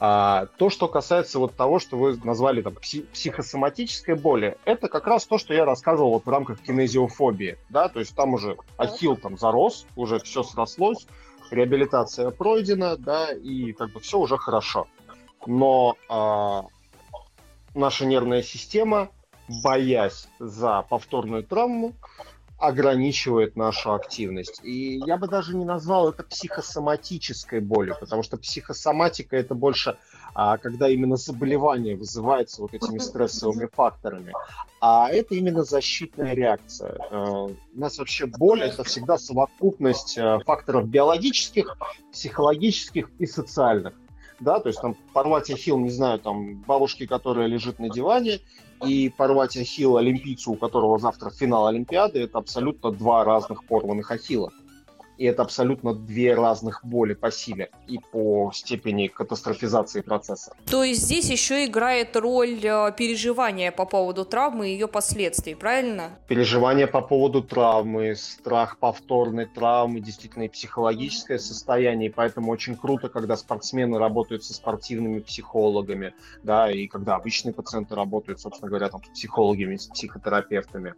А, 0.00 0.46
то, 0.58 0.70
что 0.70 0.86
касается 0.86 1.38
вот 1.38 1.56
того, 1.56 1.80
что 1.80 1.96
вы 1.96 2.16
назвали 2.22 2.62
там 2.62 2.74
психосоматической 2.74 4.14
боли, 4.14 4.56
это 4.64 4.88
как 4.88 5.06
раз 5.06 5.26
то, 5.26 5.38
что 5.38 5.54
я 5.54 5.64
рассказывал 5.64 6.12
вот 6.12 6.26
в 6.26 6.28
рамках 6.28 6.60
кинезиофобии, 6.60 7.58
да, 7.68 7.88
то 7.88 7.98
есть 7.98 8.14
там 8.14 8.34
уже 8.34 8.56
ахилл 8.76 9.16
там 9.16 9.36
зарос, 9.36 9.86
уже 9.96 10.20
все 10.20 10.44
срослось, 10.44 11.06
реабилитация 11.50 12.30
пройдена, 12.30 12.96
да, 12.96 13.32
и 13.32 13.72
как 13.72 13.92
бы 13.92 14.00
все 14.00 14.18
уже 14.18 14.36
хорошо. 14.36 14.86
Но 15.46 15.96
а, 16.08 16.66
наша 17.74 18.06
нервная 18.06 18.42
система, 18.42 19.08
боясь 19.64 20.28
за 20.38 20.82
повторную 20.88 21.42
травму, 21.42 21.94
ограничивает 22.58 23.56
нашу 23.56 23.94
активность. 23.94 24.60
И 24.64 25.00
я 25.06 25.16
бы 25.16 25.28
даже 25.28 25.56
не 25.56 25.64
назвал 25.64 26.10
это 26.10 26.24
психосоматической 26.24 27.60
болью, 27.60 27.96
потому 27.98 28.24
что 28.24 28.36
психосоматика 28.36 29.36
это 29.36 29.54
больше 29.54 29.96
а, 30.34 30.58
когда 30.58 30.88
именно 30.88 31.16
заболевание 31.16 31.96
вызывается 31.96 32.62
вот 32.62 32.74
этими 32.74 32.98
стрессовыми 32.98 33.68
факторами. 33.72 34.32
А 34.80 35.08
это 35.08 35.36
именно 35.36 35.62
защитная 35.62 36.34
реакция. 36.34 36.96
А, 37.10 37.44
у 37.44 37.56
нас 37.74 37.98
вообще 37.98 38.26
боль 38.26 38.62
это 38.62 38.82
всегда 38.82 39.18
совокупность 39.18 40.18
а, 40.18 40.40
факторов 40.40 40.88
биологических, 40.88 41.76
психологических 42.12 43.10
и 43.18 43.26
социальных 43.26 43.94
да, 44.40 44.60
то 44.60 44.68
есть 44.68 44.80
там 44.80 44.94
порвать 45.12 45.50
ахилл, 45.50 45.78
не 45.78 45.90
знаю, 45.90 46.20
там 46.20 46.62
бабушки, 46.62 47.06
которая 47.06 47.48
лежит 47.48 47.78
на 47.80 47.90
диване, 47.90 48.40
и 48.84 49.08
порвать 49.08 49.56
ахилл 49.56 49.96
олимпийцу, 49.96 50.52
у 50.52 50.56
которого 50.56 50.98
завтра 50.98 51.30
финал 51.30 51.66
Олимпиады, 51.66 52.20
это 52.20 52.38
абсолютно 52.38 52.90
два 52.90 53.24
разных 53.24 53.64
порванных 53.64 54.10
ахилла 54.10 54.52
и 55.18 55.24
это 55.24 55.42
абсолютно 55.42 55.94
две 55.94 56.34
разных 56.34 56.84
боли 56.84 57.14
по 57.14 57.30
силе 57.30 57.70
и 57.86 57.98
по 57.98 58.50
степени 58.54 59.08
катастрофизации 59.08 60.00
процесса. 60.00 60.54
То 60.70 60.84
есть 60.84 61.02
здесь 61.02 61.28
еще 61.28 61.66
играет 61.66 62.16
роль 62.16 62.60
э, 62.62 62.92
переживания 62.96 63.72
по 63.72 63.84
поводу 63.84 64.24
травмы 64.24 64.68
и 64.68 64.72
ее 64.72 64.86
последствий, 64.86 65.54
правильно? 65.54 66.10
Переживание 66.28 66.86
по 66.86 67.02
поводу 67.02 67.42
травмы, 67.42 68.14
страх 68.14 68.78
повторной 68.78 69.46
травмы, 69.46 70.00
действительно 70.00 70.44
и 70.44 70.48
психологическое 70.48 71.38
состояние, 71.38 72.10
и 72.10 72.12
поэтому 72.12 72.52
очень 72.52 72.76
круто, 72.76 73.08
когда 73.08 73.36
спортсмены 73.36 73.98
работают 73.98 74.44
со 74.44 74.54
спортивными 74.54 75.18
психологами, 75.18 76.14
да, 76.44 76.70
и 76.70 76.86
когда 76.86 77.16
обычные 77.16 77.52
пациенты 77.52 77.94
работают, 77.96 78.40
собственно 78.40 78.68
говоря, 78.68 78.88
там, 78.88 79.02
с 79.02 79.08
психологами, 79.08 79.76
с 79.76 79.86
психотерапевтами. 79.86 80.94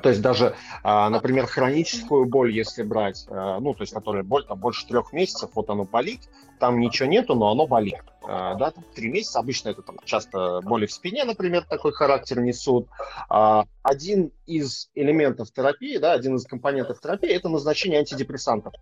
То 0.00 0.08
есть 0.08 0.22
даже, 0.22 0.54
а, 0.82 1.10
например, 1.10 1.46
хроническую 1.46 2.24
боль, 2.24 2.50
если 2.52 2.82
брать, 2.82 3.26
а, 3.28 3.60
ну, 3.60 3.74
то 3.74 3.82
есть 3.82 3.92
которая 3.92 4.22
боль 4.22 4.44
там 4.44 4.58
больше 4.58 4.86
трех 4.86 5.12
месяцев, 5.12 5.50
вот 5.54 5.68
оно 5.70 5.84
болит, 5.84 6.20
там 6.58 6.78
ничего 6.80 7.08
нету, 7.08 7.34
но 7.34 7.50
оно 7.50 7.66
болит. 7.66 8.02
А, 8.22 8.54
да, 8.54 8.70
там, 8.70 8.84
три 8.94 9.10
месяца, 9.10 9.38
обычно 9.38 9.70
это 9.70 9.82
там 9.82 9.98
часто 10.04 10.60
боли 10.62 10.86
в 10.86 10.92
спине, 10.92 11.24
например, 11.24 11.64
такой 11.68 11.92
характер 11.92 12.40
несут. 12.40 12.88
Один 13.28 14.32
из 14.46 14.90
элементов 14.94 15.50
терапии, 15.52 15.98
да, 15.98 16.12
один 16.12 16.36
из 16.36 16.44
компонентов 16.46 17.00
терапии– 17.00 17.30
это 17.30 17.48
назначение 17.48 17.98
антидепрессантов. 17.98 18.72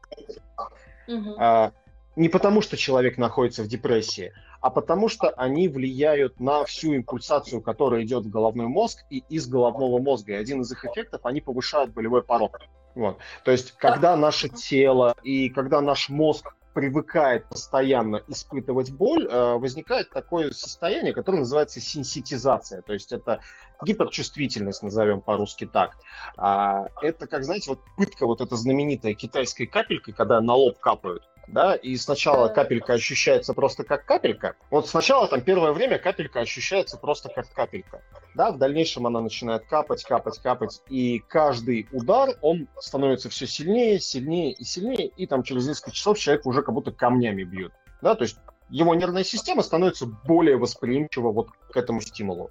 Угу. 1.08 1.72
Не 2.16 2.28
потому, 2.28 2.60
что 2.60 2.76
человек 2.76 3.18
находится 3.18 3.62
в 3.62 3.68
депрессии, 3.68 4.32
а 4.60 4.70
потому 4.70 5.08
что 5.08 5.30
они 5.30 5.68
влияют 5.68 6.40
на 6.40 6.64
всю 6.64 6.94
импульсацию, 6.94 7.62
которая 7.62 8.02
идет 8.02 8.24
в 8.24 8.30
головной 8.30 8.66
мозг 8.66 9.04
и 9.10 9.24
из 9.28 9.46
головного 9.48 9.98
мозга. 9.98 10.32
И 10.32 10.36
один 10.36 10.62
из 10.62 10.70
их 10.72 10.84
эффектов, 10.84 11.24
они 11.24 11.40
повышают 11.40 11.92
болевой 11.92 12.22
порог. 12.22 12.58
Вот. 12.94 13.18
То 13.44 13.50
есть, 13.50 13.72
когда 13.72 14.16
наше 14.16 14.48
тело 14.48 15.14
и 15.22 15.48
когда 15.48 15.80
наш 15.80 16.08
мозг 16.08 16.54
привыкает 16.74 17.48
постоянно 17.48 18.22
испытывать 18.28 18.92
боль, 18.92 19.26
э, 19.26 19.54
возникает 19.54 20.10
такое 20.10 20.52
состояние, 20.52 21.12
которое 21.12 21.38
называется 21.38 21.80
сенситизация. 21.80 22.82
То 22.82 22.92
есть 22.92 23.12
это 23.12 23.40
гиперчувствительность, 23.82 24.82
назовем 24.82 25.20
по-русски 25.20 25.66
так. 25.66 25.96
А, 26.36 26.86
это, 27.02 27.26
как 27.26 27.44
знаете, 27.44 27.70
вот 27.70 27.80
пытка, 27.96 28.26
вот 28.26 28.40
эта 28.40 28.56
знаменитая 28.56 29.14
китайской 29.14 29.66
капелькой, 29.66 30.14
когда 30.14 30.40
на 30.40 30.54
лоб 30.54 30.78
капают 30.78 31.28
да, 31.52 31.74
и 31.74 31.96
сначала 31.96 32.48
капелька 32.48 32.94
ощущается 32.94 33.54
просто 33.54 33.84
как 33.84 34.04
капелька. 34.04 34.54
Вот 34.70 34.88
сначала 34.88 35.26
там 35.26 35.40
первое 35.40 35.72
время 35.72 35.98
капелька 35.98 36.40
ощущается 36.40 36.96
просто 36.96 37.28
как 37.28 37.52
капелька, 37.52 38.02
да, 38.34 38.52
в 38.52 38.58
дальнейшем 38.58 39.06
она 39.06 39.20
начинает 39.20 39.66
капать, 39.66 40.04
капать, 40.04 40.38
капать, 40.38 40.80
и 40.88 41.18
каждый 41.18 41.88
удар, 41.92 42.30
он 42.40 42.68
становится 42.78 43.28
все 43.28 43.46
сильнее, 43.46 44.00
сильнее 44.00 44.52
и 44.52 44.64
сильнее, 44.64 45.08
и 45.08 45.26
там 45.26 45.42
через 45.42 45.66
несколько 45.66 45.92
часов 45.92 46.18
человек 46.18 46.46
уже 46.46 46.62
как 46.62 46.74
будто 46.74 46.92
камнями 46.92 47.42
бьет, 47.42 47.72
да, 48.00 48.14
то 48.14 48.22
есть 48.22 48.36
его 48.68 48.94
нервная 48.94 49.24
система 49.24 49.62
становится 49.62 50.06
более 50.06 50.56
восприимчива 50.56 51.32
вот 51.32 51.50
к 51.72 51.76
этому 51.76 52.00
стимулу. 52.00 52.50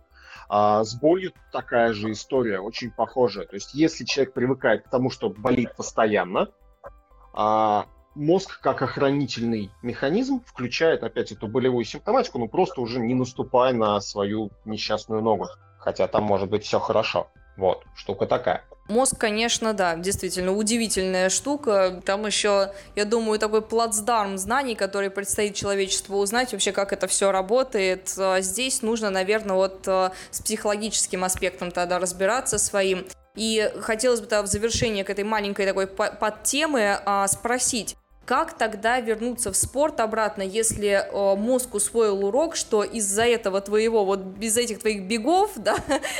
А 0.51 0.83
с 0.83 0.95
болью 0.95 1.31
такая 1.51 1.93
же 1.93 2.11
история, 2.11 2.59
очень 2.59 2.89
похожая. 2.89 3.45
То 3.45 3.53
есть 3.53 3.75
если 3.75 4.03
человек 4.03 4.33
привыкает 4.33 4.83
к 4.83 4.89
тому, 4.89 5.11
что 5.11 5.29
болит 5.29 5.75
постоянно, 5.75 6.49
а 7.33 7.85
мозг 8.19 8.59
как 8.61 8.81
охранительный 8.81 9.71
механизм 9.81 10.43
включает 10.45 11.03
опять 11.03 11.31
эту 11.31 11.47
болевую 11.47 11.85
симптоматику, 11.85 12.37
но 12.37 12.47
просто 12.47 12.81
уже 12.81 12.99
не 12.99 13.15
наступая 13.15 13.73
на 13.73 13.99
свою 14.01 14.51
несчастную 14.65 15.21
ногу. 15.21 15.47
Хотя 15.79 16.07
там 16.07 16.23
может 16.23 16.49
быть 16.49 16.65
все 16.65 16.79
хорошо. 16.79 17.31
Вот, 17.57 17.83
штука 17.95 18.25
такая. 18.25 18.63
Мозг, 18.89 19.17
конечно, 19.17 19.73
да, 19.73 19.95
действительно 19.95 20.51
удивительная 20.53 21.29
штука. 21.29 22.01
Там 22.05 22.25
еще, 22.25 22.73
я 22.95 23.05
думаю, 23.05 23.37
такой 23.37 23.61
плацдарм 23.61 24.37
знаний, 24.37 24.75
который 24.75 25.09
предстоит 25.09 25.55
человечеству 25.55 26.17
узнать, 26.17 26.51
вообще, 26.51 26.71
как 26.71 26.91
это 26.91 27.07
все 27.07 27.31
работает. 27.31 28.11
А 28.17 28.41
здесь 28.41 28.81
нужно, 28.81 29.11
наверное, 29.11 29.55
вот 29.55 29.87
а, 29.87 30.11
с 30.31 30.41
психологическим 30.41 31.23
аспектом 31.23 31.71
тогда 31.71 31.99
разбираться 31.99 32.57
своим. 32.57 33.05
И 33.35 33.71
хотелось 33.79 34.21
бы 34.21 34.25
тогда 34.25 34.41
в 34.41 34.47
завершение 34.47 35.03
к 35.03 35.09
этой 35.09 35.23
маленькой 35.23 35.67
такой 35.67 35.85
подтемы 35.85 36.99
а, 37.05 37.27
спросить, 37.27 37.95
как 38.29 38.53
тогда 38.53 38.99
вернуться 38.99 39.51
в 39.51 39.55
спорт 39.57 39.99
обратно, 39.99 40.43
если 40.43 40.89
э, 40.89 41.35
мозг 41.35 41.73
усвоил 41.73 42.25
урок, 42.25 42.55
что 42.55 42.83
из-за 42.83 43.23
этого 43.23 43.59
твоего, 43.59 44.05
вот 44.05 44.19
без 44.19 44.55
этих 44.55 44.81
твоих 44.81 45.07
бегов, 45.07 45.53
да, 45.55 45.77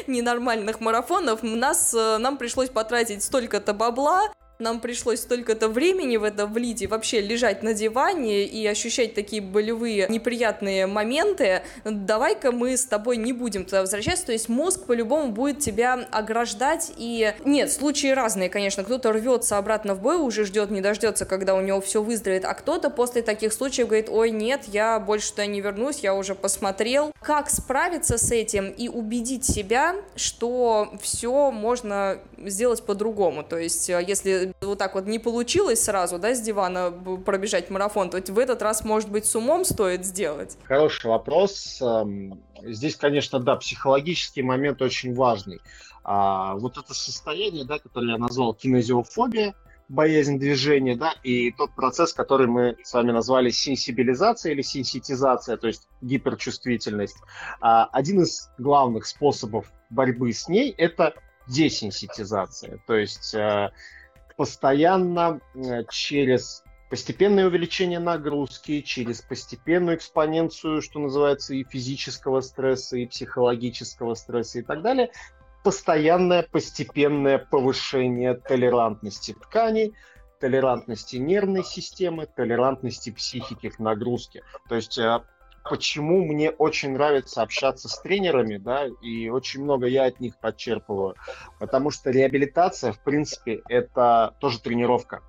ненормальных 0.08 0.80
марафонов, 0.80 1.44
нас, 1.44 1.94
э, 1.94 2.18
нам 2.18 2.38
пришлось 2.38 2.70
потратить 2.70 3.22
столько-то 3.22 3.74
бабла, 3.74 4.24
нам 4.60 4.82
пришлось 4.82 5.22
столько-то 5.22 5.70
времени 5.70 6.18
в 6.18 6.24
это 6.26 6.46
влить 6.46 6.82
и 6.82 6.88
вообще 6.88 7.22
лежать 7.22 7.64
на 7.64 7.74
диване 7.74 8.44
и 8.44 8.68
ощущать 8.68 9.14
такие 9.14 9.42
болевые 9.42 10.08
неприятные 10.10 10.86
моменты, 10.86 11.62
давай-ка 11.86 12.52
мы 12.52 12.76
с 12.76 12.84
тобой 12.84 13.16
не 13.16 13.32
будем 13.32 13.64
туда 13.64 13.82
возвращаться, 13.82 14.26
то 14.26 14.32
есть 14.34 14.50
мозг 14.50 14.86
по-любому 14.86 15.32
будет 15.32 15.60
тебя 15.60 15.94
ограждать. 16.12 16.92
И... 16.98 17.34
Нет, 17.46 17.72
случаи 17.72 18.08
разные, 18.08 18.50
конечно, 18.50 18.84
кто-то 18.84 19.14
рвется 19.14 19.58
обратно 19.58 19.96
в 19.96 20.02
бой, 20.02 20.18
уже 20.18 20.44
ждет, 20.44 20.72
не 20.72 20.82
дождется, 20.82 21.26
когда 21.26 21.56
у 21.56 21.62
него 21.62 21.80
все 21.80 22.04
выздоровеет, 22.04 22.44
а 22.44 22.54
кто-то 22.54 22.90
после 22.90 23.22
таких 23.22 23.54
случаев 23.54 23.88
говорит, 23.88 24.10
ой, 24.10 24.30
нет, 24.30 24.64
я 24.68 25.00
больше 25.00 25.32
туда 25.32 25.46
не 25.46 25.62
вернусь, 25.62 26.00
я 26.00 26.14
уже 26.14 26.36
посмотрел. 26.36 27.14
Как 27.22 27.50
справиться 27.50 28.18
с 28.18 28.30
этим 28.30 28.72
и 28.72 28.90
убедить 28.90 29.46
себя, 29.46 29.96
что 30.18 30.94
все 31.02 31.50
можно 31.50 32.20
сделать 32.38 32.84
по-другому, 32.84 33.44
то 33.44 33.58
есть 33.58 33.90
э, 33.90 34.49
вот 34.62 34.78
так 34.78 34.96
вот 34.96 35.06
не 35.06 35.20
получилось 35.20 35.84
сразу, 35.84 36.20
да, 36.20 36.34
с 36.34 36.42
дивана 36.42 36.92
пробежать 37.26 37.70
марафон, 37.70 38.10
то 38.10 38.22
в 38.22 38.40
этот 38.40 38.62
раз, 38.62 38.84
может 38.84 39.10
быть, 39.10 39.26
с 39.26 39.36
умом 39.36 39.66
стоит 39.66 40.06
сделать? 40.06 40.58
Хороший 40.64 41.08
вопрос. 41.08 41.82
Эм, 41.82 42.42
здесь, 42.64 42.96
конечно, 42.96 43.40
да, 43.40 43.56
психологический 43.56 44.44
момент 44.44 44.82
очень 44.82 45.14
важный. 45.14 45.60
А, 46.04 46.56
вот 46.56 46.78
это 46.78 46.94
состояние, 46.94 47.66
да, 47.66 47.80
которое 47.80 48.14
я 48.14 48.18
назвал 48.18 48.54
кинезиофобия, 48.54 49.54
боязнь 49.90 50.38
движения, 50.38 50.96
да, 50.96 51.14
и 51.24 51.52
тот 51.52 51.72
процесс, 51.76 52.14
который 52.14 52.48
мы 52.48 52.78
с 52.84 52.94
вами 52.94 53.12
назвали 53.12 53.50
сенсибилизация 53.50 54.54
или 54.54 54.62
сенситизация, 54.62 55.58
то 55.58 55.68
есть 55.68 55.88
гиперчувствительность. 56.02 57.18
А, 57.60 57.86
один 57.86 58.22
из 58.22 58.50
главных 58.58 59.08
способов 59.08 59.72
борьбы 59.90 60.32
с 60.32 60.48
ней– 60.48 60.72
это 60.78 61.16
десенситизация, 61.48 62.80
то 62.86 62.96
есть 62.96 63.34
э, 63.34 63.72
постоянно 64.40 65.42
э, 65.54 65.84
через 65.90 66.64
постепенное 66.90 67.48
увеличение 67.48 68.00
нагрузки, 68.00 68.80
через 68.80 69.22
постепенную 69.22 69.98
экспоненцию, 69.98 70.82
что 70.82 71.00
называется, 71.00 71.56
и 71.56 71.66
физического 71.66 72.40
стресса, 72.40 72.96
и 72.96 73.06
психологического 73.06 74.14
стресса 74.14 74.60
и 74.60 74.62
так 74.62 74.82
далее, 74.82 75.12
постоянное 75.66 76.44
постепенное 76.44 77.38
повышение 77.38 78.34
толерантности 78.34 79.34
тканей, 79.34 79.94
толерантности 80.40 81.18
нервной 81.18 81.66
системы, 81.66 82.26
толерантности 82.26 83.10
психики 83.10 83.68
к 83.68 83.78
нагрузке. 83.78 84.44
То 84.70 84.76
есть 84.76 84.98
э, 84.98 85.20
почему 85.64 86.26
мне 86.26 86.52
очень 86.52 86.94
нравится 86.94 87.42
общаться 87.42 87.88
с 87.90 88.00
тренерами, 88.02 88.58
да, 88.58 88.88
и 89.02 89.30
очень 89.30 89.64
много 89.64 89.88
я 89.88 90.06
от 90.06 90.20
них 90.20 90.38
подчерпываю, 90.40 91.16
потому 91.60 91.92
что 91.92 92.12
реабилитация, 92.12 92.92
в 92.92 93.00
принципе, 93.04 93.62
это 93.68 94.36
тоже 94.40 94.60
тренировка 94.60 95.22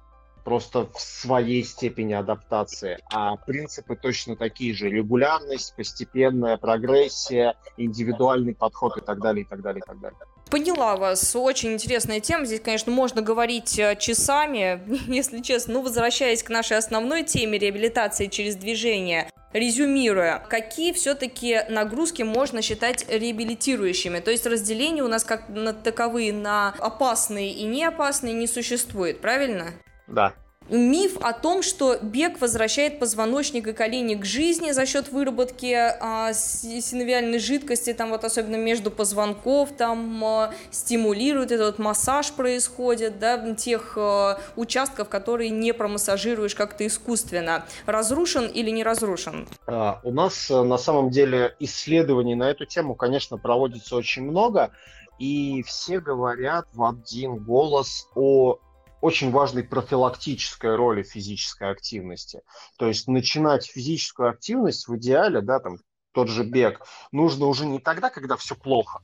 просто 0.44 0.86
в 0.86 1.00
своей 1.00 1.62
степени 1.64 2.12
адаптации. 2.12 2.98
А 3.12 3.36
принципы 3.36 3.96
точно 3.96 4.36
такие 4.36 4.74
же. 4.74 4.88
Регулярность, 4.88 5.74
постепенная 5.76 6.56
прогрессия, 6.56 7.54
индивидуальный 7.76 8.54
подход 8.54 8.96
и 8.96 9.00
так 9.00 9.20
далее, 9.20 9.44
и 9.44 9.48
так 9.48 9.62
далее, 9.62 9.82
и 9.84 9.86
так 9.86 10.00
далее. 10.00 10.18
Поняла 10.50 10.96
вас. 10.96 11.36
Очень 11.36 11.74
интересная 11.74 12.18
тема. 12.18 12.44
Здесь, 12.44 12.60
конечно, 12.60 12.90
можно 12.90 13.22
говорить 13.22 13.78
э, 13.78 13.94
часами, 13.96 14.80
если 15.06 15.40
честно. 15.42 15.74
Ну, 15.74 15.82
возвращаясь 15.82 16.42
к 16.42 16.50
нашей 16.50 16.76
основной 16.76 17.22
теме 17.22 17.56
реабилитации 17.56 18.26
через 18.26 18.56
движение. 18.56 19.30
Резюмируя, 19.52 20.44
какие 20.48 20.92
все-таки 20.92 21.60
нагрузки 21.68 22.22
можно 22.22 22.62
считать 22.62 23.04
реабилитирующими? 23.08 24.20
То 24.20 24.30
есть 24.30 24.46
разделение 24.46 25.02
у 25.02 25.08
нас 25.08 25.24
как 25.24 25.48
на 25.48 25.72
таковые 25.72 26.32
на 26.32 26.74
опасные 26.78 27.52
и 27.52 27.64
неопасные 27.64 28.32
не 28.32 28.46
существует, 28.46 29.20
правильно? 29.20 29.72
Да. 30.06 30.34
Миф 30.70 31.16
о 31.20 31.32
том, 31.32 31.62
что 31.62 31.98
бег 32.00 32.40
возвращает 32.40 33.00
позвоночник 33.00 33.66
и 33.66 33.72
колени 33.72 34.14
к 34.14 34.24
жизни 34.24 34.70
за 34.70 34.86
счет 34.86 35.10
выработки 35.10 35.74
а, 35.74 36.32
синовиальной 36.32 37.40
жидкости, 37.40 37.92
там 37.92 38.10
вот 38.10 38.22
особенно 38.24 38.54
между 38.54 38.92
позвонков, 38.92 39.70
там 39.76 40.24
а, 40.24 40.54
стимулирует 40.70 41.50
этот 41.50 41.80
массаж 41.80 42.32
происходит, 42.32 43.18
да, 43.18 43.52
тех 43.56 43.94
а, 43.96 44.38
участков, 44.54 45.08
которые 45.08 45.50
не 45.50 45.74
промассажируешь 45.74 46.54
как-то 46.54 46.86
искусственно. 46.86 47.64
Разрушен 47.86 48.46
или 48.46 48.70
не 48.70 48.84
разрушен? 48.84 49.48
А, 49.66 50.00
у 50.04 50.12
нас 50.12 50.50
на 50.50 50.78
самом 50.78 51.10
деле 51.10 51.56
исследований 51.58 52.36
на 52.36 52.48
эту 52.48 52.64
тему, 52.64 52.94
конечно, 52.94 53.38
проводится 53.38 53.96
очень 53.96 54.22
много, 54.22 54.70
и 55.18 55.64
все 55.66 55.98
говорят 55.98 56.66
в 56.72 56.84
один 56.84 57.38
голос 57.38 58.06
о 58.14 58.58
очень 59.00 59.30
важной 59.30 59.64
профилактической 59.64 60.76
роли 60.76 61.02
физической 61.02 61.70
активности. 61.70 62.42
То 62.76 62.86
есть 62.86 63.08
начинать 63.08 63.66
физическую 63.66 64.30
активность 64.30 64.88
в 64.88 64.96
идеале, 64.96 65.40
да, 65.40 65.58
там 65.58 65.78
тот 66.12 66.28
же 66.28 66.44
бег, 66.44 66.84
нужно 67.12 67.46
уже 67.46 67.66
не 67.66 67.78
тогда, 67.78 68.10
когда 68.10 68.36
все 68.36 68.54
плохо, 68.54 69.00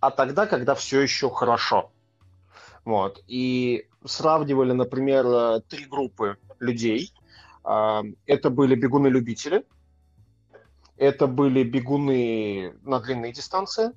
а 0.00 0.10
тогда, 0.10 0.46
когда 0.46 0.74
все 0.74 1.00
еще 1.00 1.30
хорошо. 1.30 1.90
Вот. 2.84 3.22
И 3.26 3.86
сравнивали, 4.04 4.72
например, 4.72 5.60
три 5.68 5.84
группы 5.84 6.36
людей. 6.58 7.12
А, 7.64 8.02
это 8.26 8.50
были 8.50 8.74
бегуны-любители, 8.74 9.64
это 10.96 11.26
были 11.26 11.62
бегуны 11.62 12.74
на 12.82 13.00
длинные 13.00 13.32
дистанции, 13.32 13.92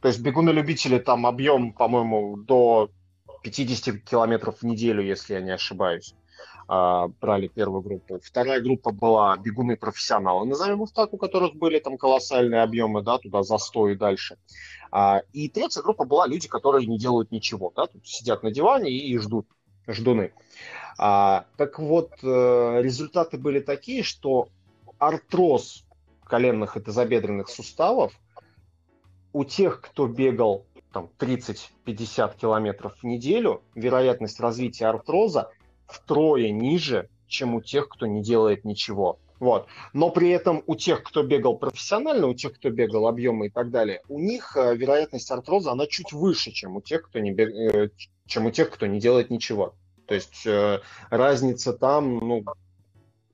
то 0.00 0.08
есть 0.08 0.20
бегуны-любители 0.20 0.98
там 0.98 1.26
объем, 1.26 1.72
по-моему, 1.72 2.36
до 2.36 2.90
50 3.50 4.02
километров 4.02 4.58
в 4.58 4.62
неделю, 4.64 5.02
если 5.02 5.34
я 5.34 5.40
не 5.40 5.52
ошибаюсь, 5.52 6.14
а, 6.68 7.08
брали 7.20 7.46
первую 7.46 7.80
группу. 7.80 8.18
Вторая 8.20 8.60
группа 8.60 8.90
была 8.90 9.36
бегуны-профессионалы, 9.36 10.46
назовем 10.46 10.82
их 10.82 10.92
так, 10.92 11.12
у 11.12 11.16
которых 11.16 11.54
были 11.54 11.78
там 11.78 11.96
колоссальные 11.96 12.62
объемы, 12.62 13.02
да, 13.02 13.18
туда 13.18 13.42
за 13.44 13.58
100 13.58 13.90
и 13.90 13.94
дальше. 13.94 14.36
А, 14.90 15.22
и 15.32 15.48
третья 15.48 15.82
группа 15.82 16.04
была 16.04 16.26
люди, 16.26 16.48
которые 16.48 16.86
не 16.86 16.98
делают 16.98 17.30
ничего, 17.30 17.72
да, 17.76 17.86
тут 17.86 18.06
сидят 18.06 18.42
на 18.42 18.50
диване 18.50 18.90
и 18.90 19.16
ждут, 19.18 19.46
ждуны. 19.86 20.32
А, 20.98 21.44
так 21.56 21.78
вот, 21.78 22.12
э, 22.22 22.80
результаты 22.82 23.38
были 23.38 23.60
такие, 23.60 24.02
что 24.02 24.48
артроз 24.98 25.84
коленных 26.24 26.76
и 26.76 26.80
тазобедренных 26.80 27.48
суставов 27.48 28.12
у 29.32 29.44
тех, 29.44 29.80
кто 29.80 30.08
бегал 30.08 30.64
там 30.96 31.10
30-50 31.18 32.38
километров 32.38 32.94
в 33.02 33.04
неделю, 33.04 33.62
вероятность 33.74 34.40
развития 34.40 34.86
артроза 34.86 35.50
втрое 35.86 36.50
ниже, 36.50 37.10
чем 37.26 37.54
у 37.54 37.60
тех, 37.60 37.90
кто 37.90 38.06
не 38.06 38.22
делает 38.22 38.64
ничего. 38.64 39.18
Вот. 39.38 39.66
Но 39.92 40.08
при 40.08 40.30
этом 40.30 40.62
у 40.66 40.74
тех, 40.74 41.02
кто 41.02 41.22
бегал 41.22 41.58
профессионально, 41.58 42.28
у 42.28 42.34
тех, 42.34 42.54
кто 42.54 42.70
бегал 42.70 43.08
объемы 43.08 43.48
и 43.48 43.50
так 43.50 43.70
далее, 43.70 44.00
у 44.08 44.18
них 44.18 44.56
э, 44.56 44.74
вероятность 44.74 45.30
артроза, 45.30 45.72
она 45.72 45.86
чуть 45.86 46.14
выше, 46.14 46.50
чем 46.50 46.76
у 46.76 46.80
тех, 46.80 47.02
кто 47.02 47.18
не, 47.18 47.30
бег... 47.30 47.50
э, 47.50 47.90
чем 48.26 48.46
у 48.46 48.50
тех, 48.50 48.70
кто 48.70 48.86
не 48.86 48.98
делает 48.98 49.28
ничего. 49.28 49.74
То 50.06 50.14
есть 50.14 50.46
э, 50.46 50.80
разница 51.10 51.74
там, 51.74 52.16
ну, 52.16 52.42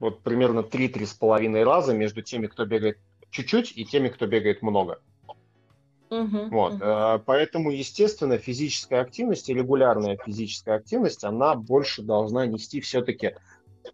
вот 0.00 0.22
примерно 0.22 0.60
3-3,5 0.60 1.62
раза 1.62 1.94
между 1.94 2.22
теми, 2.22 2.48
кто 2.48 2.66
бегает 2.66 2.98
чуть-чуть, 3.30 3.72
и 3.76 3.84
теми, 3.84 4.08
кто 4.08 4.26
бегает 4.26 4.62
много. 4.62 4.98
Угу, 6.12 6.48
вот. 6.50 6.74
угу. 6.74 7.22
Поэтому, 7.24 7.70
естественно, 7.70 8.36
физическая 8.36 9.00
активность 9.00 9.48
и 9.48 9.54
регулярная 9.54 10.18
физическая 10.22 10.76
активность, 10.76 11.24
она 11.24 11.54
больше 11.54 12.02
должна 12.02 12.46
нести 12.46 12.80
все-таки 12.80 13.34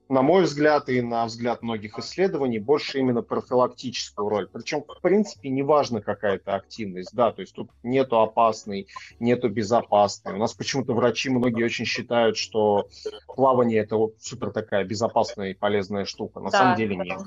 на 0.08 0.22
мой 0.22 0.44
взгляд 0.44 0.88
и 0.88 1.00
на 1.02 1.26
взгляд 1.26 1.62
многих 1.62 1.98
исследований, 1.98 2.58
больше 2.58 2.98
именно 2.98 3.22
профилактическую 3.22 4.28
роль. 4.28 4.48
Причем, 4.50 4.84
в 4.88 5.00
принципе, 5.00 5.50
неважно 5.50 6.00
какая-то 6.00 6.54
активность, 6.54 7.14
да, 7.14 7.30
то 7.32 7.42
есть 7.42 7.54
тут 7.54 7.70
нету 7.82 8.20
опасной, 8.20 8.88
нету 9.20 9.48
безопасной. 9.48 10.34
У 10.34 10.38
нас 10.38 10.54
почему-то 10.54 10.94
врачи 10.94 11.30
многие 11.30 11.64
очень 11.64 11.84
считают, 11.84 12.36
что 12.36 12.88
плавание 13.26 13.80
это 13.80 13.96
супер 14.18 14.50
такая 14.50 14.84
безопасная 14.84 15.50
и 15.50 15.54
полезная 15.54 16.04
штука. 16.04 16.40
На 16.40 16.50
да, 16.50 16.58
самом 16.58 16.76
деле 16.76 16.96
нет. 16.96 17.20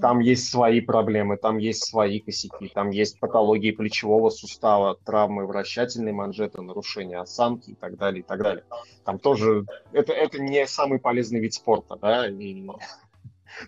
Там 0.00 0.20
есть 0.20 0.50
свои 0.50 0.80
проблемы, 0.80 1.36
там 1.36 1.58
есть 1.58 1.84
свои 1.84 2.20
косяки, 2.20 2.68
там 2.68 2.90
есть 2.90 3.20
патологии 3.20 3.70
плечевого 3.70 4.30
сустава, 4.30 4.96
травмы 5.04 5.46
вращательной 5.46 6.12
манжеты, 6.12 6.62
нарушения 6.62 7.18
осанки 7.18 7.70
и 7.70 7.74
так 7.74 7.96
далее, 7.96 8.20
и 8.20 8.24
так 8.24 8.42
далее. 8.42 8.64
Там 9.04 9.18
тоже 9.18 9.66
это, 9.92 10.12
это 10.12 10.40
не 10.40 10.66
самый 10.66 10.98
полезный 10.98 11.40
вид 11.40 11.54
спорта, 11.54 11.77
да, 11.96 12.28
и 12.28 12.68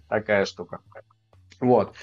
такая 0.08 0.44
штука. 0.46 0.80
Вот. 1.60 1.94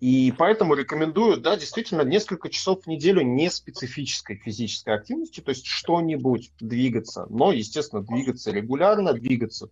И 0.00 0.34
поэтому 0.36 0.74
рекомендую, 0.74 1.38
да, 1.40 1.56
действительно, 1.56 2.02
несколько 2.02 2.50
часов 2.50 2.82
в 2.82 2.86
неделю 2.86 3.22
не 3.22 3.50
специфической 3.50 4.36
физической 4.36 4.94
активности, 4.94 5.40
то 5.40 5.50
есть 5.50 5.66
что-нибудь 5.66 6.52
двигаться, 6.58 7.26
но, 7.30 7.52
естественно, 7.52 8.02
двигаться 8.02 8.50
регулярно, 8.50 9.14
двигаться 9.14 9.68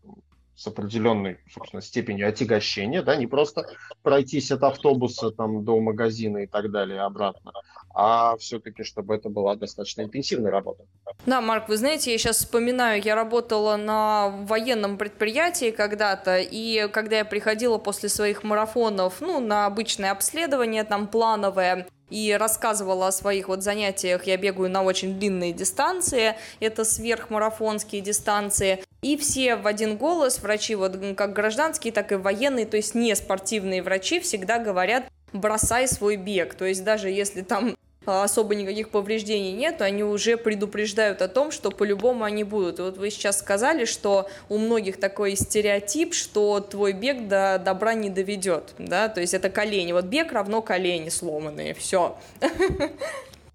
с 0.57 0.67
определенной, 0.67 1.39
собственно, 1.53 1.83
степенью 1.83 2.29
отягощения, 2.29 3.03
да, 3.03 3.17
не 3.17 3.27
просто 3.27 3.67
пройтись 4.03 4.51
от 4.53 4.63
автобуса 4.63 5.31
там 5.31 5.65
до 5.65 5.81
магазина 5.81 6.39
и 6.39 6.47
так 6.47 6.71
далее 6.71 7.01
обратно, 7.01 7.53
а 7.95 8.37
все-таки, 8.37 8.83
чтобы 8.83 9.15
это 9.15 9.29
была 9.29 9.57
достаточно 9.57 10.03
интенсивная 10.03 10.51
работа. 10.51 10.85
Да, 11.27 11.41
Марк, 11.41 11.69
вы 11.69 11.77
знаете, 11.77 12.13
я 12.13 12.19
сейчас 12.19 12.39
вспоминаю, 12.39 13.03
я 13.03 13.15
работала 13.15 13.77
на 13.77 14.29
военном 14.47 14.99
предприятии 14.99 15.71
когда-то, 15.71 16.39
и 16.39 16.89
когда 16.89 17.19
я 17.19 17.25
приходила 17.25 17.79
после 17.79 18.09
своих 18.09 18.43
марафонов, 18.43 19.21
ну, 19.21 19.41
на 19.41 19.67
обычное 19.67 20.11
обследование, 20.11 20.85
там, 20.85 21.09
плановое, 21.09 21.87
и 22.15 22.33
рассказывала 22.33 23.09
о 23.09 23.13
своих 23.13 23.49
вот 23.49 23.65
занятиях. 23.65 24.29
Я 24.29 24.37
бегаю 24.37 24.71
на 24.71 24.85
очень 24.85 25.19
длинные 25.19 25.53
дистанции, 25.53 26.37
это 26.61 26.85
сверхмарафонские 26.85 28.03
дистанции. 28.03 28.85
И 29.03 29.17
все 29.17 29.57
в 29.57 29.67
один 29.67 29.97
голос, 29.97 30.39
врачи 30.39 30.77
вот 30.77 30.97
как 31.17 31.33
гражданские, 31.33 31.93
так 31.93 32.13
и 32.13 32.15
военные, 32.15 32.67
то 32.67 32.77
есть 32.77 32.95
не 32.95 33.17
спортивные 33.17 33.83
врачи, 33.83 34.21
всегда 34.21 34.61
говорят, 34.61 35.07
бросай 35.33 35.89
свой 35.89 36.15
бег. 36.15 36.55
То 36.55 36.65
есть 36.67 36.85
даже 36.85 37.11
если 37.11 37.43
там 37.43 37.75
особо 38.07 38.55
никаких 38.55 38.91
повреждений 38.91 39.53
нет, 39.53 39.83
они 39.83 40.03
уже 40.03 40.37
предупреждают 40.37 41.23
о 41.23 41.29
том, 41.29 41.51
что 41.51 41.71
по-любому 41.71 42.25
они 42.25 42.45
будут. 42.45 42.79
И 42.79 42.83
вот 42.83 42.97
вы 42.97 43.11
сейчас 43.11 43.39
сказали, 43.39 43.85
что 43.85 44.29
у 44.49 44.59
многих 44.59 44.99
такой 44.99 45.37
стереотип, 45.37 46.15
что 46.15 46.61
твой 46.61 46.93
бег 46.93 47.29
до 47.29 47.61
добра 47.65 47.95
не 47.95 48.11
доведет, 48.11 48.75
да, 48.79 49.09
то 49.09 49.21
есть 49.21 49.35
это 49.35 49.51
колени. 49.51 49.93
Вот 49.93 50.07
бег 50.07 50.33
равно 50.33 50.63
колени 50.63 51.09
сломанные, 51.09 51.75
все. 51.75 52.17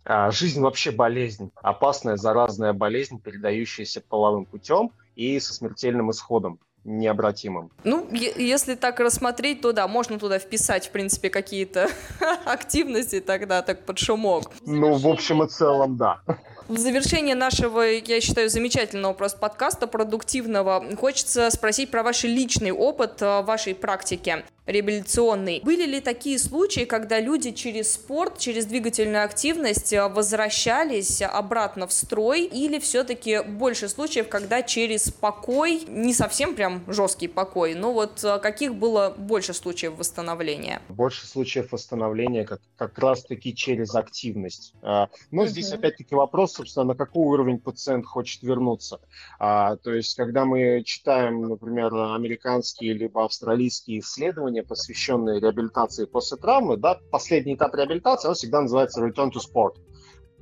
А, 0.06 0.32
жизнь 0.32 0.60
вообще 0.60 0.90
болезнь, 0.90 1.52
опасная 1.56 2.18
заразная 2.18 2.74
болезнь, 2.74 3.20
передающаяся 3.20 4.02
половым 4.02 4.46
путем 4.46 4.92
и 5.16 5.40
со 5.40 5.54
смертельным 5.54 6.10
исходом 6.10 6.60
необратимым. 6.90 7.70
Ну, 7.84 8.08
если 8.12 8.76
так 8.76 9.00
рассмотреть, 9.00 9.62
то 9.62 9.72
да, 9.72 9.88
можно 9.88 10.20
туда 10.20 10.40
вписать, 10.40 10.88
в 10.88 10.92
принципе, 10.92 11.30
какие-то 11.30 11.90
активности 12.46 13.20
тогда, 13.20 13.62
так 13.62 13.86
под 13.86 13.98
шумок. 14.00 14.52
Ну, 14.66 14.94
в 14.96 15.08
общем 15.08 15.44
и 15.44 15.48
целом, 15.48 15.98
да. 15.98 16.22
В 16.70 16.78
завершение 16.78 17.34
нашего, 17.34 17.82
я 17.82 18.22
считаю, 18.22 18.48
замечательного 18.48 19.14
просто 19.14 19.40
подкаста, 19.40 19.88
продуктивного, 19.88 20.86
хочется 20.98 21.50
спросить 21.50 21.90
про 21.90 22.04
ваш 22.04 22.26
личный 22.26 22.70
опыт 22.70 23.24
э, 23.24 23.42
вашей 23.42 23.74
практики 23.74 24.44
реабилитационный. 24.70 25.62
Были 25.64 25.86
ли 25.86 26.00
такие 26.00 26.38
случаи, 26.38 26.86
когда 26.86 27.20
люди 27.20 27.52
через 27.52 27.94
спорт, 27.94 28.38
через 28.38 28.66
двигательную 28.66 29.26
активность 29.26 29.92
э, 29.94 30.08
возвращались 30.08 31.22
обратно 31.22 31.88
в 31.88 31.92
строй, 31.92 32.46
или 32.46 32.80
все-таки 32.80 33.42
больше 33.42 33.90
случаев, 33.90 34.30
когда 34.30 34.62
через 34.62 35.12
покой, 35.12 35.84
не 35.88 36.14
совсем 36.14 36.56
прям 36.56 36.84
жесткий 36.88 37.28
покой, 37.28 37.74
но 37.74 37.94
вот 37.94 38.24
э, 38.24 38.40
каких 38.40 38.76
было 38.76 39.14
больше 39.18 39.54
случаев 39.54 39.98
восстановления? 39.98 40.82
Больше 40.90 41.26
случаев 41.26 41.72
восстановления 41.72 42.46
как, 42.46 42.62
как 42.78 42.98
раз-таки 43.00 43.56
через 43.56 43.96
активность. 43.96 44.74
А, 44.82 45.10
но 45.32 45.42
угу. 45.42 45.50
здесь 45.50 45.72
опять-таки 45.72 46.14
вопрос, 46.14 46.59
собственно, 46.60 46.88
на 46.88 46.96
какой 46.96 47.26
уровень 47.26 47.60
пациент 47.60 48.06
хочет 48.06 48.44
вернуться. 48.44 49.00
А, 49.40 49.78
то 49.78 49.94
есть, 49.94 50.16
когда 50.16 50.44
мы 50.44 50.84
читаем, 50.84 51.42
например, 51.42 51.94
американские 51.94 52.94
либо 52.94 53.24
австралийские 53.24 54.00
исследования, 54.00 54.64
посвященные 54.64 55.40
реабилитации 55.40 56.06
после 56.06 56.38
травмы, 56.38 56.76
да, 56.76 57.00
последний 57.12 57.56
этап 57.56 57.76
реабилитации, 57.76 58.28
он 58.28 58.34
всегда 58.34 58.62
называется 58.62 59.02
return 59.02 59.32
to 59.32 59.40
sport, 59.40 59.76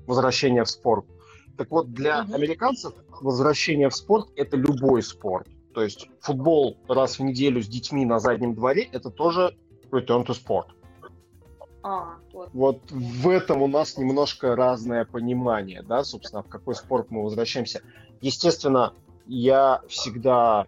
возвращение 0.08 0.64
в 0.64 0.70
спорт. 0.70 1.06
Так 1.56 1.70
вот, 1.70 1.92
для 1.92 2.22
американцев 2.22 2.94
возвращение 3.22 3.90
в 3.90 3.96
спорт– 3.96 4.30
это 4.36 4.58
любой 4.58 5.04
спорт. 5.04 5.48
То 5.74 5.84
есть 5.84 6.08
футбол 6.22 6.78
раз 6.88 7.20
в 7.20 7.24
неделю 7.24 7.62
с 7.62 7.68
детьми 7.68 8.06
на 8.06 8.20
заднем 8.20 8.56
дворе– 8.56 8.90
это 8.92 9.12
тоже 9.12 9.56
return 9.92 10.26
to 10.26 10.34
sport. 10.34 10.66
А, 11.88 12.18
вот. 12.34 12.50
вот 12.52 12.92
в 12.92 13.30
этом 13.30 13.62
у 13.62 13.68
нас 13.68 13.98
немножко 13.98 14.58
разное 14.58 15.06
понимание, 15.06 15.82
да, 15.82 16.04
собственно, 16.04 16.44
в 16.44 16.50
какой 16.50 16.76
спорт 16.76 17.08
мы 17.12 17.24
возвращаемся. 17.24 17.82
Естественно, 18.20 18.94
я 19.26 19.80
всегда 19.88 20.68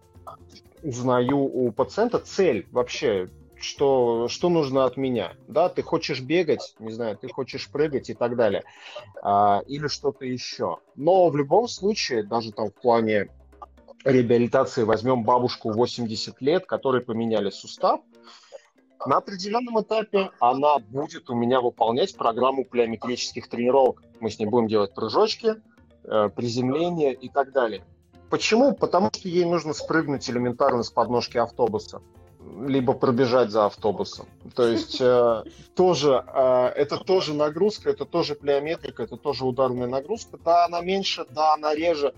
узнаю 0.81 1.39
у 1.39 1.73
пациента 1.73 2.19
цель 2.19 2.67
вообще, 2.71 3.27
что, 3.57 4.29
что 4.29 4.47
нужно 4.47 4.85
от 4.85 4.95
меня. 4.95 5.33
Да, 5.49 5.67
ты 5.67 5.81
хочешь 5.81 6.21
бегать, 6.21 6.73
не 6.79 6.93
знаю, 6.93 7.17
ты 7.17 7.27
хочешь 7.27 7.69
прыгать 7.69 8.09
и 8.09 8.13
так 8.13 8.37
далее. 8.37 8.63
А, 9.21 9.61
или 9.67 9.87
что-то 9.87 10.23
еще. 10.23 10.77
Но 10.95 11.27
в 11.27 11.35
любом 11.35 11.67
случае, 11.67 12.23
даже 12.23 12.53
там 12.53 12.69
в 12.69 12.75
плане 12.75 13.27
реабилитации 14.05 14.83
возьмем 14.83 15.23
бабушку 15.23 15.71
80 15.71 16.39
лет, 16.41 16.65
которой 16.65 17.01
поменяли 17.01 17.49
сустав, 17.49 17.99
на 19.05 19.17
определенном 19.17 19.81
этапе 19.81 20.31
она 20.39 20.79
будет 20.79 21.29
у 21.29 21.35
меня 21.35 21.61
выполнять 21.61 22.15
программу 22.15 22.65
плеометрических 22.65 23.47
тренировок. 23.49 24.03
Мы 24.19 24.29
с 24.29 24.39
ней 24.39 24.45
будем 24.45 24.67
делать 24.67 24.93
прыжочки, 24.93 25.55
э, 26.03 26.29
приземления 26.35 27.11
и 27.11 27.29
так 27.29 27.51
далее. 27.51 27.83
Почему? 28.29 28.73
Потому 28.73 29.07
что 29.07 29.27
ей 29.27 29.45
нужно 29.45 29.73
спрыгнуть 29.73 30.29
элементарно 30.29 30.83
с 30.83 30.91
подножки 30.91 31.37
автобуса 31.37 32.01
либо 32.65 32.93
пробежать 32.93 33.51
за 33.51 33.65
автобусом. 33.65 34.25
То 34.55 34.67
есть 34.67 34.99
э, 34.99 35.43
тоже 35.75 36.23
э, 36.25 36.65
это 36.75 36.97
тоже 36.97 37.33
нагрузка, 37.33 37.89
это 37.89 38.05
тоже 38.05 38.35
плеометрика, 38.35 39.03
это 39.03 39.17
тоже 39.17 39.45
ударная 39.45 39.87
нагрузка. 39.87 40.37
Да, 40.43 40.65
она 40.65 40.81
меньше, 40.81 41.25
да, 41.29 41.53
она 41.53 41.75
реже, 41.75 42.13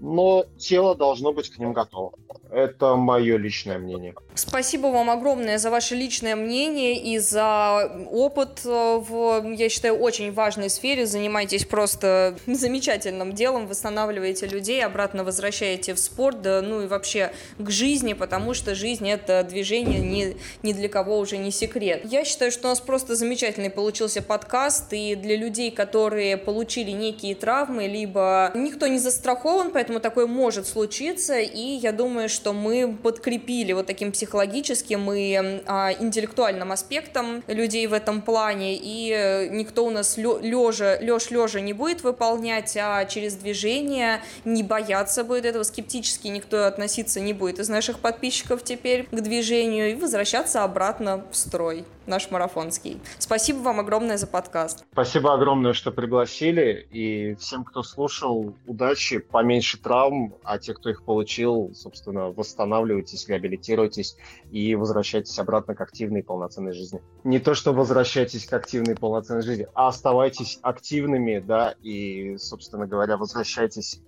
но 0.00 0.44
тело 0.58 0.94
должно 0.94 1.32
быть 1.32 1.50
к 1.50 1.58
ним 1.58 1.72
готово. 1.72 2.12
Это 2.50 2.94
мое 2.94 3.36
личное 3.36 3.78
мнение. 3.78 4.14
Спасибо 4.34 4.88
вам 4.88 5.10
огромное 5.10 5.58
за 5.58 5.70
ваше 5.70 5.94
личное 5.94 6.36
мнение 6.36 6.96
и 6.96 7.18
за 7.18 8.06
опыт 8.10 8.62
э, 8.64 8.68
в, 8.68 9.54
я 9.54 9.68
считаю, 9.68 9.96
очень 9.96 10.32
важной 10.32 10.70
сфере. 10.70 11.06
Занимаетесь 11.06 11.64
просто 11.64 12.36
замечательным 12.46 13.32
делом, 13.32 13.66
восстанавливаете 13.66 14.46
людей, 14.46 14.84
обратно 14.84 15.24
возвращаете 15.24 15.94
в 15.94 15.98
спорт, 15.98 16.42
да, 16.42 16.62
ну 16.62 16.82
и 16.82 16.86
вообще 16.86 17.32
к 17.58 17.70
жизни, 17.70 18.12
потому 18.12 18.54
что 18.54 18.74
жизнь 18.74 19.08
это 19.08 19.42
движение 19.42 20.00
ни, 20.00 20.36
ни 20.62 20.72
для 20.72 20.88
кого 20.88 21.18
уже 21.18 21.38
не 21.38 21.50
секрет. 21.50 22.02
Я 22.04 22.24
считаю, 22.24 22.52
что 22.52 22.68
у 22.68 22.70
нас 22.70 22.80
просто 22.80 23.16
замечательный 23.16 23.70
получился 23.70 24.22
подкаст, 24.22 24.92
и 24.92 25.14
для 25.14 25.36
людей, 25.36 25.70
которые 25.70 26.36
получили 26.36 26.90
некие 26.90 27.34
травмы, 27.34 27.86
либо 27.86 28.52
никто 28.54 28.86
не 28.86 28.98
застрахован, 28.98 29.70
поэтому 29.70 29.83
такое 30.00 30.26
может 30.26 30.66
случиться, 30.66 31.38
и 31.38 31.60
я 31.60 31.92
думаю, 31.92 32.28
что 32.28 32.52
мы 32.52 32.96
подкрепили 33.02 33.72
вот 33.72 33.86
таким 33.86 34.12
психологическим 34.12 35.12
и 35.12 35.62
а, 35.66 35.92
интеллектуальным 35.92 36.72
аспектом 36.72 37.42
людей 37.46 37.86
в 37.86 37.92
этом 37.92 38.22
плане, 38.22 38.76
и 38.76 39.10
э, 39.10 39.48
никто 39.48 39.84
у 39.84 39.90
нас 39.90 40.16
лежа, 40.16 40.98
леж 40.98 41.30
лежа 41.30 41.60
не 41.60 41.72
будет 41.72 42.02
выполнять, 42.02 42.76
а 42.76 43.04
через 43.04 43.34
движение 43.34 44.20
не 44.44 44.62
бояться 44.62 45.24
будет 45.24 45.44
этого, 45.44 45.62
скептически 45.62 46.28
никто 46.28 46.66
относиться 46.66 47.20
не 47.20 47.32
будет 47.32 47.58
из 47.58 47.68
наших 47.68 47.98
подписчиков 47.98 48.62
теперь 48.62 49.06
к 49.10 49.20
движению 49.20 49.92
и 49.92 49.94
возвращаться 49.94 50.64
обратно 50.64 51.24
в 51.30 51.36
строй 51.36 51.84
наш 52.06 52.30
марафонский. 52.30 53.00
Спасибо 53.18 53.58
вам 53.58 53.80
огромное 53.80 54.16
за 54.16 54.26
подкаст. 54.26 54.84
Спасибо 54.92 55.34
огромное, 55.34 55.72
что 55.72 55.90
пригласили. 55.90 56.86
И 56.90 57.34
всем, 57.36 57.64
кто 57.64 57.82
слушал, 57.82 58.54
удачи, 58.66 59.18
поменьше 59.18 59.73
травм, 59.80 60.34
а 60.42 60.58
те, 60.58 60.74
кто 60.74 60.90
их 60.90 61.04
получил, 61.04 61.72
собственно, 61.74 62.30
восстанавливайтесь, 62.30 63.28
реабилитируйтесь 63.28 64.16
и 64.50 64.74
возвращайтесь 64.74 65.38
обратно 65.38 65.74
к 65.74 65.80
активной 65.80 66.20
и 66.20 66.22
полноценной 66.22 66.72
жизни. 66.72 67.02
Не 67.24 67.38
то, 67.38 67.54
что 67.54 67.72
возвращайтесь 67.72 68.46
к 68.46 68.52
активной 68.52 68.94
и 68.94 68.96
полноценной 68.96 69.42
жизни, 69.42 69.66
а 69.74 69.88
оставайтесь 69.88 70.58
активными, 70.62 71.38
да, 71.38 71.74
и, 71.82 72.36
собственно 72.38 72.86
говоря, 72.86 73.16
возвращайтесь 73.16 74.00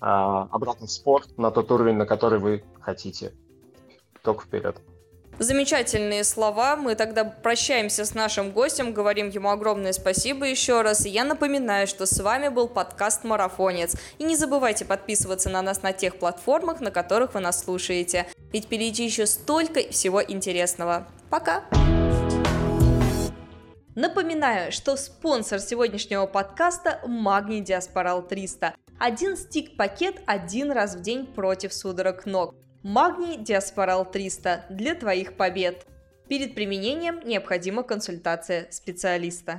а, 0.00 0.42
обратно 0.50 0.86
в 0.86 0.90
спорт 0.90 1.36
на 1.38 1.50
тот 1.50 1.70
уровень, 1.70 1.96
на 1.96 2.06
который 2.06 2.38
вы 2.38 2.64
хотите. 2.80 3.32
Только 4.22 4.44
вперед. 4.44 4.80
Замечательные 5.38 6.24
слова. 6.24 6.76
Мы 6.76 6.94
тогда 6.94 7.24
прощаемся 7.24 8.06
с 8.06 8.14
нашим 8.14 8.52
гостем, 8.52 8.94
говорим 8.94 9.28
ему 9.28 9.50
огромное 9.50 9.92
спасибо 9.92 10.46
еще 10.46 10.80
раз. 10.80 11.04
И 11.04 11.10
я 11.10 11.24
напоминаю, 11.24 11.86
что 11.86 12.06
с 12.06 12.18
вами 12.20 12.48
был 12.48 12.68
подкаст 12.68 13.22
«Марафонец». 13.22 13.96
И 14.16 14.24
не 14.24 14.34
забывайте 14.34 14.86
подписываться 14.86 15.50
на 15.50 15.60
нас 15.60 15.82
на 15.82 15.92
тех 15.92 16.18
платформах, 16.18 16.80
на 16.80 16.90
которых 16.90 17.34
вы 17.34 17.40
нас 17.40 17.62
слушаете. 17.62 18.26
Ведь 18.50 18.64
впереди 18.64 19.04
еще 19.04 19.26
столько 19.26 19.80
всего 19.90 20.24
интересного. 20.24 21.06
Пока! 21.28 21.64
Напоминаю, 23.94 24.72
что 24.72 24.96
спонсор 24.96 25.60
сегодняшнего 25.60 26.24
подкаста– 26.24 27.00
Магний 27.06 27.60
Диаспорал 27.60 28.26
300. 28.26 28.74
Один 28.98 29.36
стик-пакет 29.36 30.22
один 30.26 30.72
раз 30.72 30.94
в 30.96 31.02
день 31.02 31.26
против 31.26 31.74
судорог 31.74 32.24
ног. 32.24 32.54
Магний 32.88 33.36
Диаспорал 33.36 34.08
300 34.08 34.66
для 34.70 34.94
твоих 34.94 35.36
побед. 35.36 35.84
Перед 36.28 36.54
применением 36.54 37.18
необходима 37.26 37.82
консультация 37.82 38.68
специалиста. 38.70 39.54